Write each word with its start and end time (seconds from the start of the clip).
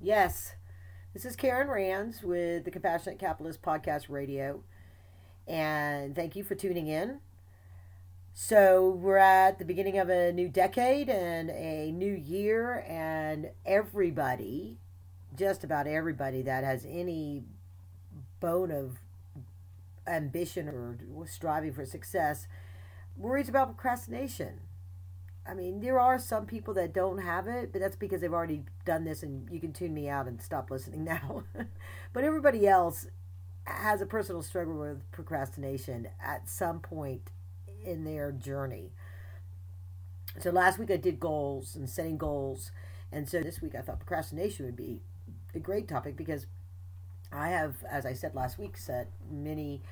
Yes, 0.00 0.54
this 1.12 1.24
is 1.24 1.34
Karen 1.34 1.66
Rands 1.68 2.22
with 2.22 2.64
the 2.64 2.70
Compassionate 2.70 3.18
Capitalist 3.18 3.62
Podcast 3.62 4.08
Radio, 4.08 4.62
and 5.48 6.14
thank 6.14 6.36
you 6.36 6.44
for 6.44 6.54
tuning 6.54 6.86
in. 6.86 7.18
So, 8.32 8.88
we're 8.90 9.16
at 9.16 9.58
the 9.58 9.64
beginning 9.64 9.98
of 9.98 10.08
a 10.08 10.30
new 10.32 10.48
decade 10.48 11.08
and 11.08 11.50
a 11.50 11.90
new 11.90 12.14
year, 12.14 12.84
and 12.86 13.50
everybody, 13.66 14.78
just 15.36 15.64
about 15.64 15.88
everybody 15.88 16.42
that 16.42 16.62
has 16.62 16.86
any 16.88 17.42
bone 18.38 18.70
of 18.70 18.98
ambition 20.06 20.68
or 20.68 20.96
striving 21.26 21.72
for 21.72 21.84
success, 21.84 22.46
worries 23.16 23.48
about 23.48 23.66
procrastination. 23.76 24.60
I 25.48 25.54
mean, 25.54 25.80
there 25.80 25.98
are 25.98 26.18
some 26.18 26.44
people 26.44 26.74
that 26.74 26.92
don't 26.92 27.18
have 27.18 27.46
it, 27.46 27.72
but 27.72 27.80
that's 27.80 27.96
because 27.96 28.20
they've 28.20 28.32
already 28.32 28.64
done 28.84 29.04
this 29.04 29.22
and 29.22 29.48
you 29.50 29.60
can 29.60 29.72
tune 29.72 29.94
me 29.94 30.08
out 30.08 30.26
and 30.26 30.42
stop 30.42 30.70
listening 30.70 31.04
now. 31.04 31.44
but 32.12 32.24
everybody 32.24 32.68
else 32.68 33.06
has 33.64 34.00
a 34.00 34.06
personal 34.06 34.42
struggle 34.42 34.78
with 34.78 35.10
procrastination 35.10 36.08
at 36.22 36.48
some 36.48 36.80
point 36.80 37.30
in 37.84 38.04
their 38.04 38.30
journey. 38.30 38.92
So 40.40 40.50
last 40.50 40.78
week 40.78 40.90
I 40.90 40.96
did 40.96 41.18
goals 41.18 41.74
and 41.74 41.88
setting 41.88 42.18
goals. 42.18 42.70
And 43.10 43.28
so 43.28 43.42
this 43.42 43.62
week 43.62 43.74
I 43.74 43.80
thought 43.80 44.00
procrastination 44.00 44.66
would 44.66 44.76
be 44.76 45.00
a 45.54 45.58
great 45.58 45.88
topic 45.88 46.16
because 46.16 46.46
I 47.32 47.48
have, 47.48 47.76
as 47.90 48.06
I 48.06 48.12
said 48.12 48.34
last 48.34 48.58
week, 48.58 48.76
set 48.76 49.10
many 49.30 49.82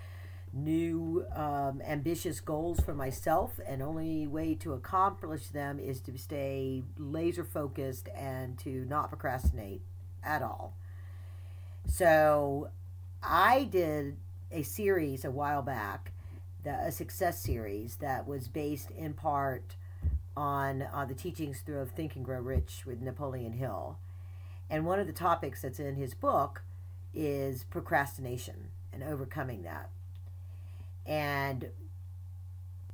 new 0.52 1.26
um, 1.34 1.82
ambitious 1.86 2.40
goals 2.40 2.80
for 2.80 2.94
myself 2.94 3.60
and 3.66 3.82
only 3.82 4.26
way 4.26 4.54
to 4.54 4.72
accomplish 4.72 5.48
them 5.48 5.78
is 5.78 6.00
to 6.00 6.16
stay 6.16 6.82
laser 6.96 7.44
focused 7.44 8.08
and 8.14 8.58
to 8.58 8.84
not 8.86 9.08
procrastinate 9.08 9.82
at 10.22 10.42
all. 10.42 10.76
So 11.88 12.70
i 13.22 13.64
did 13.64 14.16
a 14.52 14.62
series 14.62 15.24
a 15.24 15.30
while 15.30 15.62
back 15.62 16.12
a 16.66 16.90
success 16.90 17.40
series 17.40 17.96
that 17.96 18.26
was 18.26 18.48
based 18.48 18.90
in 18.90 19.14
part 19.14 19.76
on 20.36 20.82
uh, 20.82 21.04
the 21.04 21.14
teachings 21.14 21.60
through 21.60 21.78
of 21.78 21.90
think 21.90 22.16
and 22.16 22.24
grow 22.24 22.40
rich 22.40 22.82
with 22.84 23.00
napoleon 23.00 23.52
hill. 23.52 23.98
And 24.68 24.84
one 24.84 24.98
of 24.98 25.06
the 25.06 25.12
topics 25.12 25.62
that's 25.62 25.78
in 25.78 25.94
his 25.94 26.14
book 26.14 26.62
is 27.14 27.64
procrastination 27.64 28.68
and 28.92 29.02
overcoming 29.02 29.62
that 29.62 29.90
and 31.06 31.70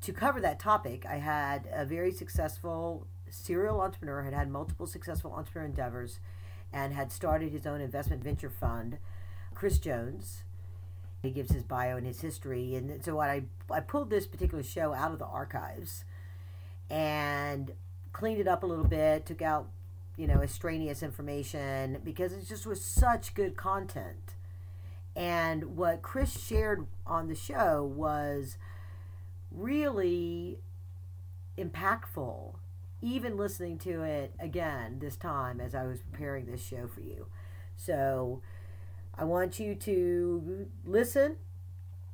to 0.02 0.12
cover 0.12 0.40
that 0.40 0.58
topic, 0.58 1.06
I 1.06 1.16
had 1.16 1.68
a 1.72 1.84
very 1.84 2.12
successful 2.12 3.06
serial 3.30 3.80
entrepreneur, 3.80 4.22
had 4.22 4.34
had 4.34 4.50
multiple 4.50 4.86
successful 4.86 5.32
entrepreneur 5.32 5.66
endeavors, 5.66 6.18
and 6.72 6.92
had 6.92 7.12
started 7.12 7.52
his 7.52 7.66
own 7.66 7.80
investment 7.80 8.22
venture 8.22 8.50
fund, 8.50 8.98
Kris 9.54 9.78
Jones. 9.78 10.42
He 11.22 11.30
gives 11.30 11.52
his 11.52 11.62
bio 11.62 11.96
and 11.96 12.06
his 12.06 12.20
history. 12.20 12.74
And 12.74 13.04
so 13.04 13.20
I, 13.20 13.44
I 13.70 13.80
pulled 13.80 14.10
this 14.10 14.26
particular 14.26 14.64
show 14.64 14.92
out 14.92 15.12
of 15.12 15.18
the 15.18 15.26
archives 15.26 16.04
and 16.90 17.72
cleaned 18.12 18.40
it 18.40 18.48
up 18.48 18.64
a 18.64 18.66
little 18.66 18.84
bit, 18.84 19.24
took 19.24 19.40
out, 19.40 19.68
you 20.16 20.26
know, 20.26 20.42
extraneous 20.42 21.02
information 21.02 22.00
because 22.02 22.32
it 22.32 22.48
just 22.48 22.66
was 22.66 22.84
such 22.84 23.34
good 23.34 23.56
content. 23.56 24.34
And 25.14 25.76
what 25.76 26.02
Kris 26.02 26.42
shared 26.42 26.86
on 27.06 27.28
the 27.28 27.34
show 27.34 27.84
was 27.84 28.56
really 29.50 30.58
impactful, 31.58 32.54
even 33.02 33.36
listening 33.36 33.78
to 33.78 34.02
it 34.02 34.32
again 34.40 34.98
this 35.00 35.16
time 35.16 35.60
as 35.60 35.74
I 35.74 35.84
was 35.84 36.00
preparing 36.00 36.46
this 36.46 36.64
show 36.64 36.86
for 36.86 37.00
you. 37.00 37.26
So 37.76 38.42
I 39.14 39.24
want 39.24 39.60
you 39.60 39.74
to 39.74 40.68
listen. 40.84 41.36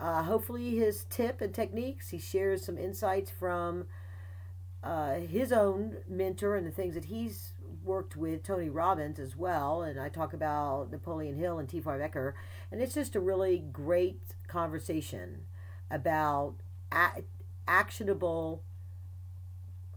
Uh, 0.01 0.23
hopefully, 0.23 0.77
his 0.77 1.05
tip 1.11 1.41
and 1.41 1.53
techniques, 1.55 2.11
he 2.11 2.19
shares 2.19 2.65
some 2.65 2.79
insights 2.79 3.31
from 3.31 3.87
uh, 4.83 5.15
his 5.15 5.53
own 5.53 5.99
mentor 6.09 6.55
and 6.57 6.67
the 6.67 6.71
things 6.71 6.95
that 6.95 7.07
he's 7.07 7.51
worked 7.85 8.17
with 8.17 8.43
Tony 8.43 8.69
Robbins 8.69 9.19
as 9.19 9.37
well, 9.37 9.83
and 9.83 9.99
I 10.01 10.09
talk 10.09 10.33
about 10.33 10.91
Napoleon 10.91 11.37
Hill 11.37 11.59
and 11.59 11.69
T. 11.69 11.81
Harv 11.81 12.01
Eker, 12.01 12.35
and 12.71 12.81
it's 12.81 12.95
just 12.95 13.17
a 13.17 13.21
really 13.21 13.59
great 13.59 14.21
conversation 14.47 15.43
about 15.91 16.55
a- 16.93 17.23
actionable 17.67 18.63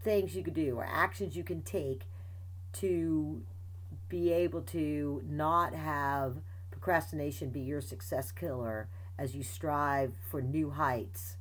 things 0.02 0.34
you 0.34 0.42
could 0.42 0.54
do 0.54 0.76
or 0.76 0.84
actions 0.84 1.36
you 1.36 1.44
can 1.44 1.62
take 1.62 2.02
to 2.72 3.42
be 4.08 4.32
able 4.32 4.62
to 4.62 5.22
not 5.28 5.74
have 5.74 6.38
procrastination 6.70 7.50
be 7.50 7.60
your 7.60 7.80
success 7.80 8.32
killer 8.32 8.88
as 9.18 9.34
you 9.34 9.42
strive 9.42 10.14
for 10.28 10.42
new 10.42 10.70
heights 10.70 11.36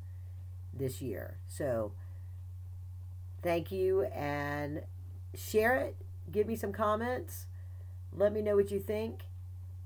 this 0.74 1.02
year. 1.02 1.38
So, 1.48 1.94
thank 3.42 3.72
you 3.72 4.04
and 4.04 4.84
share 5.34 5.76
it 5.78 5.96
give 6.32 6.48
me 6.48 6.56
some 6.56 6.72
comments. 6.72 7.48
Let 8.14 8.34
me 8.34 8.42
know 8.42 8.56
what 8.56 8.72
you 8.72 8.80
think. 8.80 9.22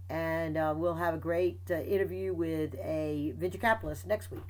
And 0.09 0.57
uh, 0.57 0.73
we'll 0.75 0.95
have 0.95 1.13
a 1.15 1.17
great 1.17 1.59
uh, 1.69 1.81
interview 1.81 2.33
with 2.33 2.75
a 2.75 3.33
venture 3.37 3.57
capitalist 3.57 4.05
next 4.05 4.31
week. 4.31 4.43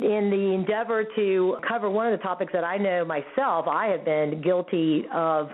In 0.00 0.30
the 0.30 0.54
endeavor 0.54 1.04
to 1.16 1.56
cover 1.66 1.90
one 1.90 2.12
of 2.12 2.18
the 2.18 2.22
topics 2.22 2.52
that 2.52 2.62
I 2.62 2.76
know 2.76 3.04
myself, 3.04 3.66
I 3.66 3.86
have 3.86 4.04
been 4.04 4.40
guilty 4.42 5.04
of 5.12 5.48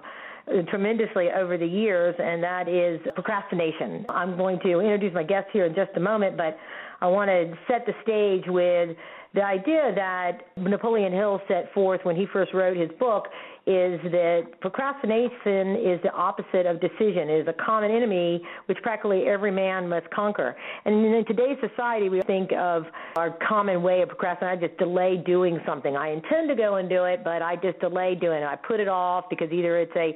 tremendously 0.69 1.29
over 1.31 1.57
the 1.57 1.67
years, 1.67 2.15
and 2.19 2.43
that 2.43 2.69
is 2.69 3.01
procrastination. 3.15 4.05
I'm 4.09 4.37
going 4.37 4.59
to 4.61 4.81
introduce 4.81 5.15
my 5.15 5.23
guest 5.23 5.49
here 5.53 5.65
in 5.65 5.75
just 5.75 5.93
a 5.97 6.01
moment, 6.01 6.37
but 6.37 6.59
I 7.01 7.07
want 7.07 7.29
to 7.29 7.55
set 7.67 7.87
the 7.87 7.95
stage 8.03 8.45
with 8.47 8.97
the 9.35 9.43
idea 9.43 9.93
that 9.95 10.43
Napoleon 10.57 11.13
Hill 11.13 11.41
set 11.49 11.73
forth 11.73 12.01
when 12.05 12.15
he 12.15 12.27
first 12.33 12.53
wrote 12.53 12.77
his 12.77 12.91
book 12.99 13.25
is 13.67 13.99
that 14.13 14.61
procrastination 14.61 15.77
is 15.77 16.01
the 16.03 16.13
opposite 16.13 16.67
of 16.67 16.81
decision, 16.81 17.31
it 17.31 17.41
is 17.41 17.49
a 17.49 17.65
common 17.65 17.91
enemy 17.91 18.43
which 18.67 18.77
practically 18.83 19.23
every 19.27 19.51
man 19.51 19.89
must 19.89 20.09
conquer. 20.11 20.55
And 20.85 21.05
in 21.05 21.25
today's 21.25 21.57
society, 21.67 22.11
we 22.11 22.21
think 22.23 22.53
of 22.53 22.85
our 23.17 23.31
common 23.49 23.83
way 23.83 24.03
of 24.03 24.09
procrastinating, 24.09 24.65
I 24.65 24.69
just 24.69 24.79
delay 24.79 25.17
doing 25.17 25.61
something. 25.65 25.97
I 25.97 26.13
intend 26.13 26.51
to 26.51 26.55
go 26.55 26.77
and 26.77 26.91
do 26.91 27.05
it, 27.05 27.25
but 27.25 27.41
I 27.41 27.57
just 27.57 27.81
delay 27.81 28.15
doing 28.15 28.43
it. 28.43 28.47
I 28.47 28.57
put 28.57 28.81
it 28.81 28.89
off 28.89 29.31
because 29.31 29.51
either 29.51 29.79
it's 29.79 29.97
a 29.97 30.15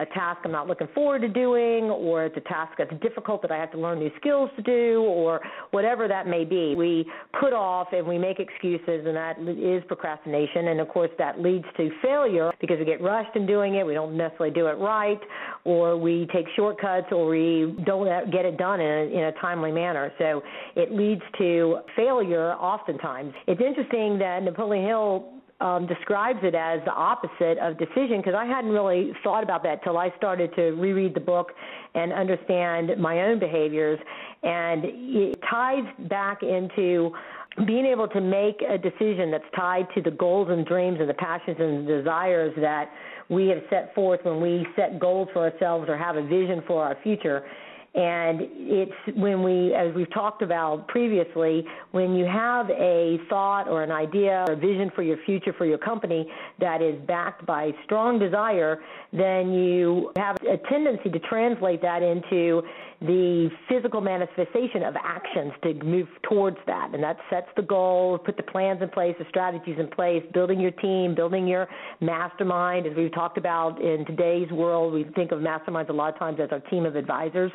a 0.00 0.06
task 0.06 0.40
I'm 0.44 0.52
not 0.52 0.66
looking 0.66 0.88
forward 0.94 1.20
to 1.20 1.28
doing, 1.28 1.84
or 1.84 2.24
it's 2.24 2.36
a 2.36 2.40
task 2.40 2.72
that's 2.78 2.92
difficult 3.02 3.42
that 3.42 3.52
I 3.52 3.58
have 3.58 3.70
to 3.72 3.78
learn 3.78 3.98
new 3.98 4.10
skills 4.18 4.50
to 4.56 4.62
do, 4.62 5.02
or 5.02 5.40
whatever 5.72 6.08
that 6.08 6.26
may 6.26 6.44
be. 6.44 6.74
We 6.74 7.04
put 7.38 7.52
off 7.52 7.88
and 7.92 8.06
we 8.06 8.16
make 8.16 8.40
excuses, 8.40 9.06
and 9.06 9.14
that 9.14 9.38
is 9.40 9.84
procrastination. 9.86 10.68
And 10.68 10.80
of 10.80 10.88
course, 10.88 11.10
that 11.18 11.40
leads 11.40 11.66
to 11.76 11.90
failure 12.02 12.50
because 12.60 12.78
we 12.78 12.86
get 12.86 13.02
rushed 13.02 13.36
in 13.36 13.46
doing 13.46 13.74
it, 13.74 13.86
we 13.86 13.94
don't 13.94 14.16
necessarily 14.16 14.54
do 14.54 14.66
it 14.66 14.78
right, 14.78 15.20
or 15.64 15.96
we 15.96 16.26
take 16.32 16.46
shortcuts, 16.56 17.08
or 17.12 17.28
we 17.28 17.76
don't 17.84 18.30
get 18.30 18.44
it 18.46 18.56
done 18.56 18.80
in 18.80 18.90
a, 18.90 19.18
in 19.18 19.24
a 19.24 19.32
timely 19.40 19.70
manner. 19.70 20.10
So 20.18 20.42
it 20.76 20.92
leads 20.92 21.22
to 21.38 21.80
failure 21.94 22.52
oftentimes. 22.54 23.34
It's 23.46 23.60
interesting 23.60 24.18
that 24.18 24.42
Napoleon 24.42 24.86
Hill 24.86 25.39
um, 25.60 25.86
describes 25.86 26.38
it 26.42 26.54
as 26.54 26.80
the 26.84 26.92
opposite 26.92 27.58
of 27.58 27.78
decision 27.78 28.18
because 28.18 28.34
I 28.34 28.46
hadn't 28.46 28.70
really 28.70 29.12
thought 29.22 29.42
about 29.42 29.62
that 29.64 29.82
till 29.84 29.98
I 29.98 30.12
started 30.16 30.54
to 30.56 30.72
reread 30.72 31.14
the 31.14 31.20
book 31.20 31.52
and 31.94 32.12
understand 32.12 32.90
my 32.98 33.22
own 33.22 33.38
behaviors. 33.38 33.98
And 34.42 34.84
it 34.84 35.38
ties 35.48 35.84
back 36.08 36.42
into 36.42 37.12
being 37.66 37.84
able 37.84 38.08
to 38.08 38.20
make 38.20 38.62
a 38.62 38.78
decision 38.78 39.30
that's 39.30 39.44
tied 39.54 39.86
to 39.94 40.00
the 40.00 40.12
goals 40.12 40.48
and 40.50 40.64
dreams 40.64 40.98
and 41.00 41.08
the 41.08 41.14
passions 41.14 41.56
and 41.58 41.86
the 41.86 41.98
desires 41.98 42.54
that 42.60 42.90
we 43.28 43.48
have 43.48 43.58
set 43.68 43.94
forth 43.94 44.20
when 44.22 44.40
we 44.40 44.66
set 44.76 44.98
goals 44.98 45.28
for 45.32 45.50
ourselves 45.50 45.88
or 45.88 45.96
have 45.96 46.16
a 46.16 46.22
vision 46.22 46.62
for 46.66 46.82
our 46.82 46.96
future 47.02 47.44
and 47.94 48.40
it's 48.42 49.16
when 49.16 49.42
we, 49.42 49.74
as 49.74 49.92
we've 49.96 50.12
talked 50.12 50.42
about 50.42 50.86
previously, 50.86 51.64
when 51.90 52.14
you 52.14 52.24
have 52.24 52.70
a 52.70 53.18
thought 53.28 53.66
or 53.66 53.82
an 53.82 53.90
idea 53.90 54.44
or 54.46 54.52
a 54.52 54.56
vision 54.56 54.92
for 54.94 55.02
your 55.02 55.16
future 55.26 55.52
for 55.58 55.66
your 55.66 55.78
company 55.78 56.30
that 56.60 56.82
is 56.82 56.94
backed 57.08 57.44
by 57.46 57.72
strong 57.84 58.20
desire, 58.20 58.80
then 59.12 59.52
you 59.52 60.12
have 60.16 60.36
a 60.42 60.56
tendency 60.68 61.10
to 61.10 61.18
translate 61.18 61.82
that 61.82 62.00
into 62.02 62.62
the 63.00 63.50
physical 63.68 64.00
manifestation 64.00 64.82
of 64.82 64.94
actions 65.02 65.52
to 65.62 65.72
move 65.82 66.06
towards 66.22 66.58
that. 66.66 66.90
And 66.92 67.02
that 67.02 67.16
sets 67.30 67.48
the 67.56 67.62
goal, 67.62 68.18
put 68.18 68.36
the 68.36 68.42
plans 68.42 68.82
in 68.82 68.90
place, 68.90 69.16
the 69.18 69.24
strategies 69.30 69.76
in 69.78 69.88
place, 69.88 70.22
building 70.34 70.60
your 70.60 70.70
team, 70.72 71.14
building 71.14 71.48
your 71.48 71.66
mastermind. 72.00 72.86
As 72.86 72.94
we've 72.94 73.12
talked 73.12 73.38
about 73.38 73.80
in 73.80 74.04
today's 74.04 74.50
world, 74.50 74.92
we 74.92 75.04
think 75.14 75.32
of 75.32 75.40
masterminds 75.40 75.88
a 75.88 75.92
lot 75.94 76.12
of 76.12 76.18
times 76.18 76.38
as 76.42 76.50
our 76.52 76.60
team 76.60 76.84
of 76.84 76.94
advisors. 76.94 77.50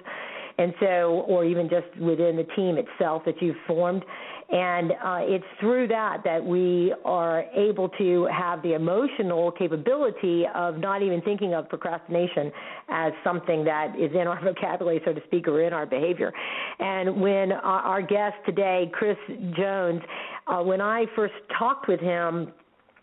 And 0.57 0.73
so, 0.79 1.25
or 1.27 1.43
even 1.43 1.69
just 1.69 1.87
within 1.99 2.37
the 2.37 2.47
team 2.55 2.77
itself 2.77 3.23
that 3.25 3.41
you've 3.41 3.57
formed. 3.67 4.03
And 4.51 4.91
uh, 4.91 5.17
it's 5.21 5.45
through 5.59 5.87
that 5.87 6.21
that 6.23 6.43
we 6.43 6.93
are 7.03 7.45
able 7.55 7.89
to 7.97 8.27
have 8.31 8.61
the 8.61 8.73
emotional 8.73 9.51
capability 9.51 10.45
of 10.53 10.77
not 10.77 11.01
even 11.01 11.21
thinking 11.21 11.55
of 11.55 11.67
procrastination 11.67 12.51
as 12.89 13.11
something 13.23 13.65
that 13.65 13.95
is 13.99 14.11
in 14.11 14.27
our 14.27 14.41
vocabulary, 14.43 15.01
so 15.03 15.13
to 15.13 15.21
speak, 15.25 15.47
or 15.47 15.63
in 15.63 15.73
our 15.73 15.85
behavior. 15.85 16.31
And 16.79 17.19
when 17.19 17.51
our, 17.53 17.81
our 17.81 18.01
guest 18.01 18.35
today, 18.45 18.91
Kris 18.93 19.17
Jones, 19.57 20.01
uh, 20.47 20.61
when 20.61 20.79
I 20.79 21.05
first 21.15 21.33
talked 21.57 21.87
with 21.87 21.99
him, 21.99 22.53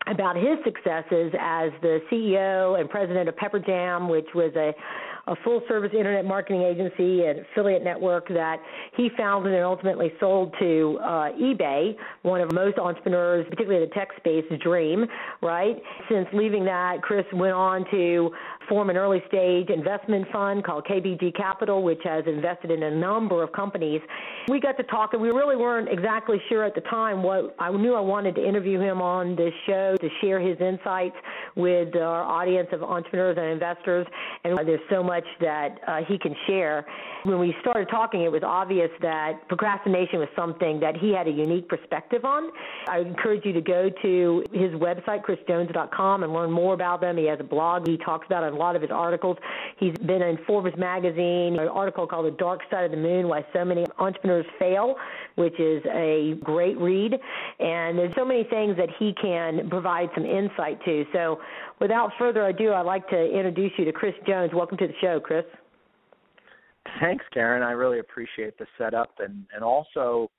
about 0.09 0.37
his 0.37 0.59
successes 0.65 1.33
as 1.41 1.71
the 1.81 2.01
CEO 2.11 2.81
and 2.81 2.91
president 2.91 3.29
of 3.29 3.37
Pepper 3.37 3.61
Jam, 3.61 4.09
which 4.09 4.27
was 4.35 4.53
a 4.57 4.73
a 5.27 5.37
full 5.45 5.63
service 5.69 5.91
internet 5.97 6.25
marketing 6.25 6.63
agency 6.63 7.25
and 7.25 7.41
affiliate 7.41 7.85
network 7.85 8.29
that 8.29 8.57
he 8.97 9.09
founded 9.17 9.53
and 9.55 9.63
ultimately 9.65 10.13
sold 10.19 10.55
to 10.59 10.99
uh, 11.03 11.33
eBay, 11.33 11.95
one 12.23 12.41
of 12.41 12.53
most 12.53 12.79
entrepreneurs, 12.79 13.47
particularly 13.49 13.87
the 13.87 13.95
tech 13.95 14.09
space, 14.17 14.45
dream, 14.63 15.07
right? 15.41 15.77
Since 16.11 16.27
leaving 16.33 16.65
that, 16.65 17.03
Kris 17.03 17.25
went 17.33 17.55
on 17.55 17.85
to 17.91 18.31
form 18.69 18.91
an 18.91 18.97
early 18.97 19.23
stage 19.29 19.69
investment 19.71 20.27
fund 20.33 20.65
called 20.65 20.85
KBJ 20.85 21.35
Capital, 21.37 21.83
which 21.83 22.01
has 22.05 22.25
invested 22.27 22.71
in 22.71 22.83
a 22.83 22.91
number 22.91 23.43
of 23.43 23.53
companies. 23.53 24.01
We 24.49 24.61
got 24.61 24.77
to 24.79 24.83
talk, 24.85 25.13
and 25.13 25.23
we 25.23 25.29
really 25.29 25.57
weren't 25.57 25.89
exactly 25.89 26.41
sure 26.49 26.65
at 26.65 26.75
the 26.75 26.81
time 26.83 27.23
what 27.23 27.55
I 27.59 27.71
knew 27.71 27.95
I 27.95 28.01
wanted 28.01 28.35
to 28.37 28.47
interview 28.47 28.81
him 28.81 29.01
on 29.01 29.37
this 29.37 29.53
show 29.67 29.97
to 30.01 30.09
share 30.21 30.41
his 30.41 30.59
insights 30.61 31.17
with 31.57 31.95
our 31.97 32.23
audience 32.23 32.69
of 32.73 32.83
entrepreneurs 32.83 33.37
and 33.39 33.47
investors. 33.47 34.07
And 34.45 34.59
there's 34.67 34.81
so 34.91 35.03
much 35.03 35.25
that 35.41 35.79
uh, 35.87 35.99
he 36.09 36.19
can 36.19 36.35
share. 36.47 36.85
When 37.25 37.39
we 37.39 37.55
started 37.61 37.89
talking, 37.89 38.23
it 38.23 38.33
was 38.33 38.43
obvious 38.45 38.91
that 39.01 39.49
procrastination 39.49 40.19
was 40.19 40.29
something 40.35 40.81
that 40.81 40.97
he 40.97 41.13
had 41.13 41.29
a 41.29 41.31
unique 41.31 41.69
perspective 41.69 42.25
on. 42.25 42.51
I 42.89 42.99
encourage 42.99 43.45
you 43.45 43.53
to 43.53 43.61
go 43.61 43.91
to 44.03 44.45
his 44.53 44.73
website, 44.73 45.23
krisjones.com, 45.23 46.23
and 46.25 46.33
learn 46.33 46.51
more 46.51 46.75
about 46.75 47.01
them. 47.01 47.17
He 47.17 47.27
has 47.27 47.39
a 47.41 47.45
blog 47.45 47.87
he 47.87 47.97
talks 47.99 48.27
about 48.27 48.45
in 48.45 48.52
a 48.53 48.57
lot 48.57 48.77
of 48.77 48.83
his 48.83 48.91
articles. 48.91 49.37
He's 49.79 49.97
been 50.07 50.23
in 50.23 50.39
Forbes 50.47 50.77
magazine, 50.77 51.59
an 51.59 51.69
article 51.69 52.07
called 52.07 52.27
The 52.27 52.37
Dark 52.37 52.61
Side 52.71 52.85
of 52.85 52.91
the 52.91 52.97
Moon 52.97 53.29
Why 53.29 53.45
So 53.53 53.65
Many 53.65 53.85
Entrepreneurs 53.99 54.47
Fail, 54.59 54.95
which 55.37 55.59
is 55.59 55.83
a 55.93 56.35
great 56.43 56.79
read. 56.79 57.13
And 57.59 57.99
there's 57.99 58.15
so 58.17 58.25
many 58.25 58.45
things 58.45 58.77
that 58.77 58.89
he 58.99 59.15
can 59.21 59.69
provide 59.69 60.09
some 60.15 60.25
insight 60.25 60.83
to. 60.85 61.05
So 61.13 61.39
without 61.81 62.11
further 62.19 62.47
ado, 62.47 62.73
I'd 62.73 62.83
like 62.83 63.09
to 63.09 63.25
introduce 63.25 63.73
you 63.79 63.85
to 63.85 63.93
Kris 63.93 64.15
Jones. 64.27 64.51
Welcome 64.55 64.79
to 64.79 64.87
the 64.87 64.95
show, 65.01 65.21
Kris. 65.21 65.45
Thanks, 67.01 67.25
Karen. 67.33 67.63
I 67.63 67.73
really 67.73 68.01
appreciate 68.01 68.59
the 68.59 68.67
setup 68.77 69.11
and, 69.19 69.45
and 69.55 69.63
also 69.63 70.31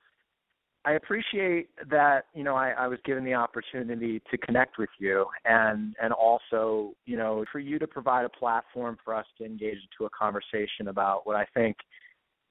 I 0.86 0.94
appreciate 0.94 1.70
that, 1.90 2.26
you 2.34 2.44
know, 2.44 2.56
I, 2.56 2.72
I 2.72 2.88
was 2.88 3.00
given 3.06 3.24
the 3.24 3.36
opportunity 3.36 4.22
to 4.30 4.38
connect 4.38 4.78
with 4.78 4.90
you 5.00 5.26
and 5.46 5.96
and 6.02 6.12
also, 6.12 6.94
you 7.06 7.16
know, 7.16 7.46
for 7.52 7.60
you 7.60 7.80
to 7.80 7.88
provide 7.88 8.26
a 8.26 8.30
platform 8.30 8.98
for 9.04 9.16
us 9.16 9.26
to 9.38 9.46
engage 9.46 9.78
into 9.78 10.06
a 10.06 10.10
conversation 10.10 10.90
about 10.90 11.26
what 11.26 11.36
I 11.36 11.46
think 11.54 11.78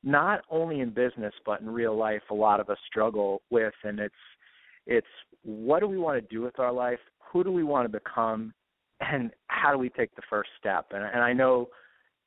not 0.02 0.40
only 0.50 0.80
in 0.80 0.90
business 0.90 1.34
but 1.44 1.60
in 1.60 1.68
real 1.68 1.96
life 1.96 2.22
a 2.30 2.34
lot 2.34 2.58
of 2.58 2.68
us 2.70 2.78
struggle 2.88 3.42
with 3.50 3.74
and 3.84 4.00
it's 4.00 4.14
it's 4.86 5.06
what 5.44 5.80
do 5.80 5.86
we 5.86 5.98
want 5.98 6.20
to 6.20 6.34
do 6.34 6.42
with 6.42 6.58
our 6.58 6.72
life? 6.72 6.98
Who 7.32 7.44
do 7.44 7.52
we 7.52 7.64
want 7.64 7.90
to 7.90 7.98
become? 7.98 8.54
And 9.00 9.32
how 9.48 9.72
do 9.72 9.78
we 9.78 9.88
take 9.88 10.14
the 10.14 10.22
first 10.30 10.50
step? 10.58 10.86
And, 10.92 11.02
and 11.02 11.22
I 11.22 11.32
know 11.32 11.68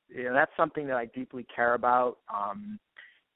you 0.08 0.24
know, 0.24 0.34
that's 0.34 0.52
something 0.56 0.86
that 0.86 0.96
I 0.96 1.06
deeply 1.06 1.46
care 1.54 1.74
about. 1.74 2.18
Um, 2.32 2.78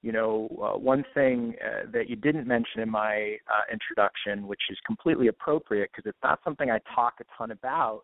you 0.03 0.13
know, 0.13 0.49
uh, 0.63 0.79
one 0.79 1.05
thing 1.15 1.55
uh, 1.63 1.91
that 1.93 2.09
you 2.09 2.17
didn't 2.17 2.47
mention 2.47 2.81
in 2.81 2.91
my 2.91 3.37
uh, 3.49 3.73
introduction, 3.73 4.47
which 4.47 4.61
is 4.71 4.79
completely 4.87 5.29
appropriate 5.29 5.91
because 5.95 6.09
it's 6.09 6.23
not 6.23 6.41
something 6.43 6.71
I 6.71 6.81
talk 6.95 7.15
a 7.21 7.25
ton 7.37 7.51
about, 7.51 8.03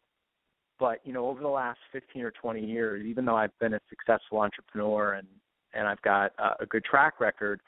but 0.78 1.00
you 1.04 1.12
know, 1.14 1.26
over 1.26 1.40
the 1.40 1.48
last 1.48 1.78
15 1.92 2.22
or 2.22 2.32
20 2.32 2.60
years, 2.60 3.06
even 3.06 3.24
though 3.24 3.36
I've 3.36 3.58
been 3.60 3.74
a 3.74 3.80
successful 3.88 4.38
entrepreneur 4.38 5.14
and 5.14 5.26
and 5.74 5.86
I've 5.86 6.00
got 6.02 6.32
uh, 6.38 6.54
a 6.60 6.66
good 6.66 6.84
track 6.84 7.20
record, 7.20 7.60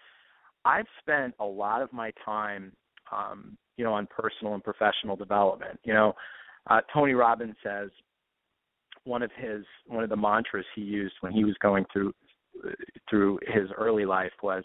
I've 0.64 0.86
spent 1.00 1.34
a 1.40 1.44
lot 1.44 1.82
of 1.82 1.92
my 1.92 2.10
time, 2.24 2.72
um, 3.12 3.58
you 3.76 3.84
know, 3.84 3.92
on 3.92 4.06
personal 4.06 4.54
and 4.54 4.64
professional 4.64 5.14
development. 5.14 5.78
You 5.84 5.92
know, 5.92 6.14
uh, 6.70 6.80
Tony 6.92 7.12
Robbins 7.12 7.56
says 7.62 7.90
one 9.04 9.22
of 9.22 9.30
his 9.36 9.64
one 9.86 10.04
of 10.04 10.10
the 10.10 10.16
mantras 10.16 10.64
he 10.74 10.82
used 10.82 11.14
when 11.20 11.32
he 11.32 11.44
was 11.44 11.54
going 11.60 11.84
through 11.92 12.12
through 13.08 13.38
his 13.46 13.70
early 13.76 14.04
life 14.04 14.32
was 14.42 14.64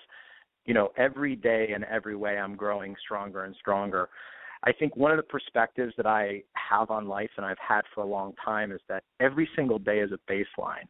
you 0.65 0.73
know 0.73 0.89
every 0.97 1.35
day 1.35 1.71
and 1.73 1.83
every 1.85 2.15
way 2.15 2.37
i'm 2.37 2.55
growing 2.55 2.95
stronger 3.03 3.43
and 3.45 3.55
stronger. 3.59 4.09
I 4.65 4.71
think 4.71 4.95
one 4.95 5.11
of 5.11 5.17
the 5.17 5.23
perspectives 5.23 5.93
that 5.97 6.05
i 6.05 6.41
have 6.53 6.89
on 6.89 7.07
life 7.07 7.29
and 7.37 7.45
i've 7.45 7.57
had 7.57 7.81
for 7.93 8.01
a 8.01 8.07
long 8.07 8.33
time 8.43 8.71
is 8.71 8.79
that 8.89 9.03
every 9.19 9.49
single 9.55 9.79
day 9.79 9.99
is 9.99 10.11
a 10.11 10.31
baseline. 10.31 10.87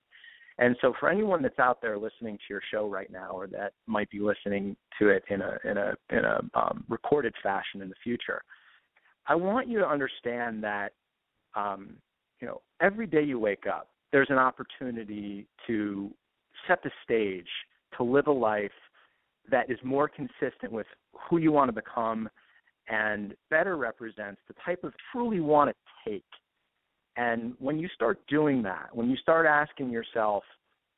And 0.59 0.75
so 0.81 0.93
for 0.99 1.09
anyone 1.09 1.41
that's 1.41 1.57
out 1.57 1.81
there 1.81 1.97
listening 1.97 2.37
to 2.37 2.43
your 2.47 2.61
show 2.71 2.87
right 2.87 3.11
now 3.11 3.31
or 3.31 3.47
that 3.47 3.73
might 3.87 4.11
be 4.11 4.19
listening 4.19 4.75
to 4.99 5.09
it 5.09 5.23
in 5.29 5.41
a 5.41 5.57
in 5.63 5.77
a 5.77 5.93
in 6.11 6.23
a 6.25 6.39
um, 6.53 6.83
recorded 6.87 7.33
fashion 7.41 7.81
in 7.81 7.89
the 7.89 7.95
future 8.03 8.41
i 9.27 9.33
want 9.33 9.67
you 9.67 9.79
to 9.79 9.87
understand 9.87 10.63
that 10.63 10.91
um, 11.55 11.95
you 12.43 12.47
know, 12.47 12.61
every 12.81 13.07
day 13.07 13.23
you 13.23 13.39
wake 13.39 13.65
up, 13.67 13.87
there's 14.11 14.29
an 14.29 14.37
opportunity 14.37 15.47
to 15.65 16.11
set 16.67 16.81
the 16.83 16.91
stage 17.03 17.47
to 17.97 18.03
live 18.03 18.27
a 18.27 18.31
life 18.31 18.71
that 19.49 19.69
is 19.69 19.77
more 19.83 20.09
consistent 20.09 20.71
with 20.71 20.87
who 21.29 21.37
you 21.37 21.51
want 21.51 21.69
to 21.69 21.73
become 21.73 22.29
and 22.87 23.35
better 23.49 23.77
represents 23.77 24.41
the 24.47 24.53
type 24.65 24.83
of 24.83 24.93
truly 25.11 25.39
want 25.39 25.69
to 25.69 26.09
take. 26.09 26.25
And 27.15 27.53
when 27.59 27.79
you 27.79 27.87
start 27.93 28.19
doing 28.27 28.63
that, 28.63 28.89
when 28.91 29.09
you 29.09 29.17
start 29.17 29.45
asking 29.45 29.89
yourself, 29.89 30.43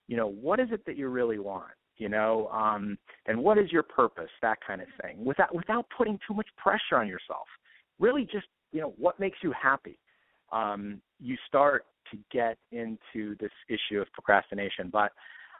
you 0.07 0.15
know, 0.15 0.27
what 0.27 0.59
is 0.59 0.69
it 0.71 0.85
that 0.85 0.97
you 0.97 1.09
really 1.09 1.39
want? 1.39 1.71
You 1.97 2.09
know, 2.09 2.47
um, 2.49 2.97
and 3.25 3.41
what 3.41 3.57
is 3.57 3.71
your 3.71 3.83
purpose? 3.83 4.29
That 4.41 4.57
kind 4.65 4.81
of 4.81 4.87
thing, 5.01 5.23
without 5.23 5.55
without 5.55 5.85
putting 5.97 6.19
too 6.27 6.33
much 6.33 6.47
pressure 6.57 6.97
on 6.97 7.07
yourself. 7.07 7.47
Really, 7.99 8.23
just 8.23 8.47
you 8.73 8.81
know, 8.81 8.93
what 8.97 9.17
makes 9.17 9.37
you 9.41 9.53
happy? 9.59 9.97
um, 10.51 11.01
you 11.19 11.35
start 11.47 11.85
to 12.11 12.17
get 12.31 12.57
into 12.71 13.35
this 13.39 13.51
issue 13.67 13.99
of 13.99 14.07
procrastination. 14.13 14.89
But 14.91 15.11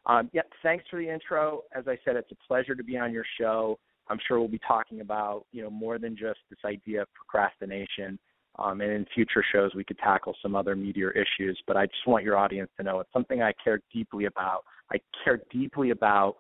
um, 0.08 0.30
yeah, 0.34 0.42
thanks 0.62 0.86
for 0.90 1.00
the 1.00 1.10
intro. 1.10 1.62
As 1.76 1.88
I 1.88 1.98
said, 2.06 2.16
it's 2.16 2.32
a 2.32 2.48
pleasure 2.48 2.76
to 2.76 2.84
be 2.84 2.98
on 2.98 3.12
your 3.12 3.26
show. 3.40 3.80
I'm 4.08 4.20
sure 4.28 4.40
we'll 4.40 4.48
be 4.48 4.60
talking 4.68 5.02
about 5.02 5.46
you 5.52 5.64
know 5.64 5.70
more 5.70 5.98
than 5.98 6.16
just 6.16 6.40
this 6.50 6.60
idea 6.66 7.04
of 7.04 7.08
procrastination. 7.14 8.20
Um, 8.58 8.80
and 8.80 8.90
in 8.90 9.06
future 9.14 9.44
shows, 9.52 9.72
we 9.76 9.84
could 9.84 9.98
tackle 9.98 10.34
some 10.42 10.56
other 10.56 10.76
meteor 10.76 11.12
issues. 11.12 11.60
But 11.68 11.76
I 11.76 11.88
just 11.88 12.08
want 12.08 12.24
your 12.24 12.38
audience 12.38 12.70
to 12.78 12.84
know 12.84 13.00
it's 13.02 13.12
something 13.12 13.42
I 13.42 13.52
care 13.62 13.82
deeply 13.94 14.26
about. 14.26 14.64
I 14.92 14.98
care 15.24 15.42
deeply 15.52 15.90
about 15.90 16.38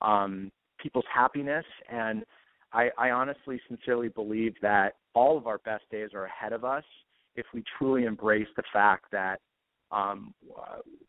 um, 0.00 0.52
people's 0.80 1.06
happiness, 1.12 1.64
and 1.90 2.24
I, 2.72 2.90
I 2.98 3.10
honestly, 3.10 3.60
sincerely 3.68 4.08
believe 4.08 4.54
that 4.62 4.94
all 5.14 5.36
of 5.38 5.46
our 5.46 5.58
best 5.58 5.84
days 5.90 6.10
are 6.14 6.26
ahead 6.26 6.52
of 6.52 6.64
us 6.64 6.84
if 7.34 7.46
we 7.54 7.64
truly 7.78 8.04
embrace 8.04 8.48
the 8.56 8.62
fact 8.72 9.06
that 9.12 9.40
um, 9.90 10.34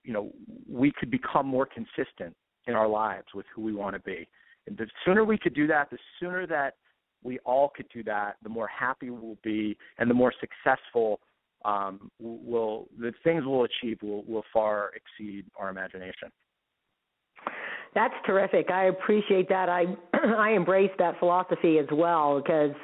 you 0.04 0.14
know 0.14 0.32
we 0.70 0.92
could 0.92 1.12
become 1.12 1.48
more 1.48 1.68
consistent 1.68 2.36
in 2.68 2.74
our 2.74 2.88
lives 2.88 3.28
with 3.34 3.46
who 3.56 3.62
we 3.62 3.74
want 3.74 3.96
to 3.96 4.02
be. 4.02 4.28
And 4.68 4.78
the 4.78 4.88
sooner 5.06 5.24
we 5.24 5.38
could 5.38 5.54
do 5.54 5.68
that, 5.68 5.90
the 5.90 5.98
sooner 6.20 6.46
that 6.48 6.76
we 7.24 7.40
all 7.40 7.72
could 7.76 7.88
do 7.94 8.04
that, 8.04 8.36
the 8.44 8.50
more 8.50 8.68
happy 8.68 9.10
we'll 9.10 9.38
be, 9.44 9.78
and 9.98 10.10
the 10.10 10.14
more 10.14 10.34
successful 10.40 11.20
um, 11.66 12.12
will 12.20 12.88
the 13.00 13.14
things 13.24 13.44
we'll 13.46 13.66
achieve 13.66 13.98
will, 14.02 14.24
will 14.26 14.44
far 14.54 14.92
exceed 14.96 15.46
our 15.58 15.70
imagination. 15.70 16.32
That's 17.96 18.14
terrific. 18.26 18.70
I 18.70 18.86
appreciate 18.86 19.50
that. 19.50 19.70
I 19.70 19.86
I 20.14 20.52
embrace 20.52 20.92
that 21.00 21.18
philosophy 21.20 21.80
as 21.80 21.88
well 21.92 22.42
because 22.42 22.76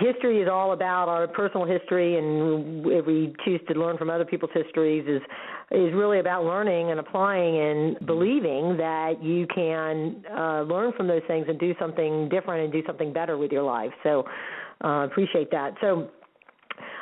history 0.00 0.40
is 0.40 0.48
all 0.50 0.72
about 0.72 1.08
our 1.08 1.28
personal 1.28 1.64
history 1.66 2.18
and 2.18 2.84
if 2.86 3.06
we 3.06 3.32
choose 3.44 3.60
to 3.68 3.74
learn 3.74 3.96
from 3.96 4.10
other 4.10 4.24
people's 4.24 4.50
histories 4.52 5.04
is 5.06 5.22
is 5.70 5.94
really 5.94 6.18
about 6.18 6.44
learning 6.44 6.90
and 6.90 7.00
applying 7.00 7.58
and 7.58 8.06
believing 8.06 8.76
that 8.76 9.22
you 9.22 9.46
can 9.54 10.22
uh, 10.36 10.62
learn 10.62 10.92
from 10.96 11.06
those 11.06 11.22
things 11.26 11.46
and 11.48 11.58
do 11.58 11.74
something 11.78 12.28
different 12.28 12.64
and 12.64 12.72
do 12.72 12.82
something 12.86 13.12
better 13.12 13.38
with 13.38 13.50
your 13.50 13.62
life. 13.62 13.90
So 14.02 14.24
uh, 14.84 15.06
appreciate 15.10 15.50
that. 15.52 15.74
So 15.80 16.08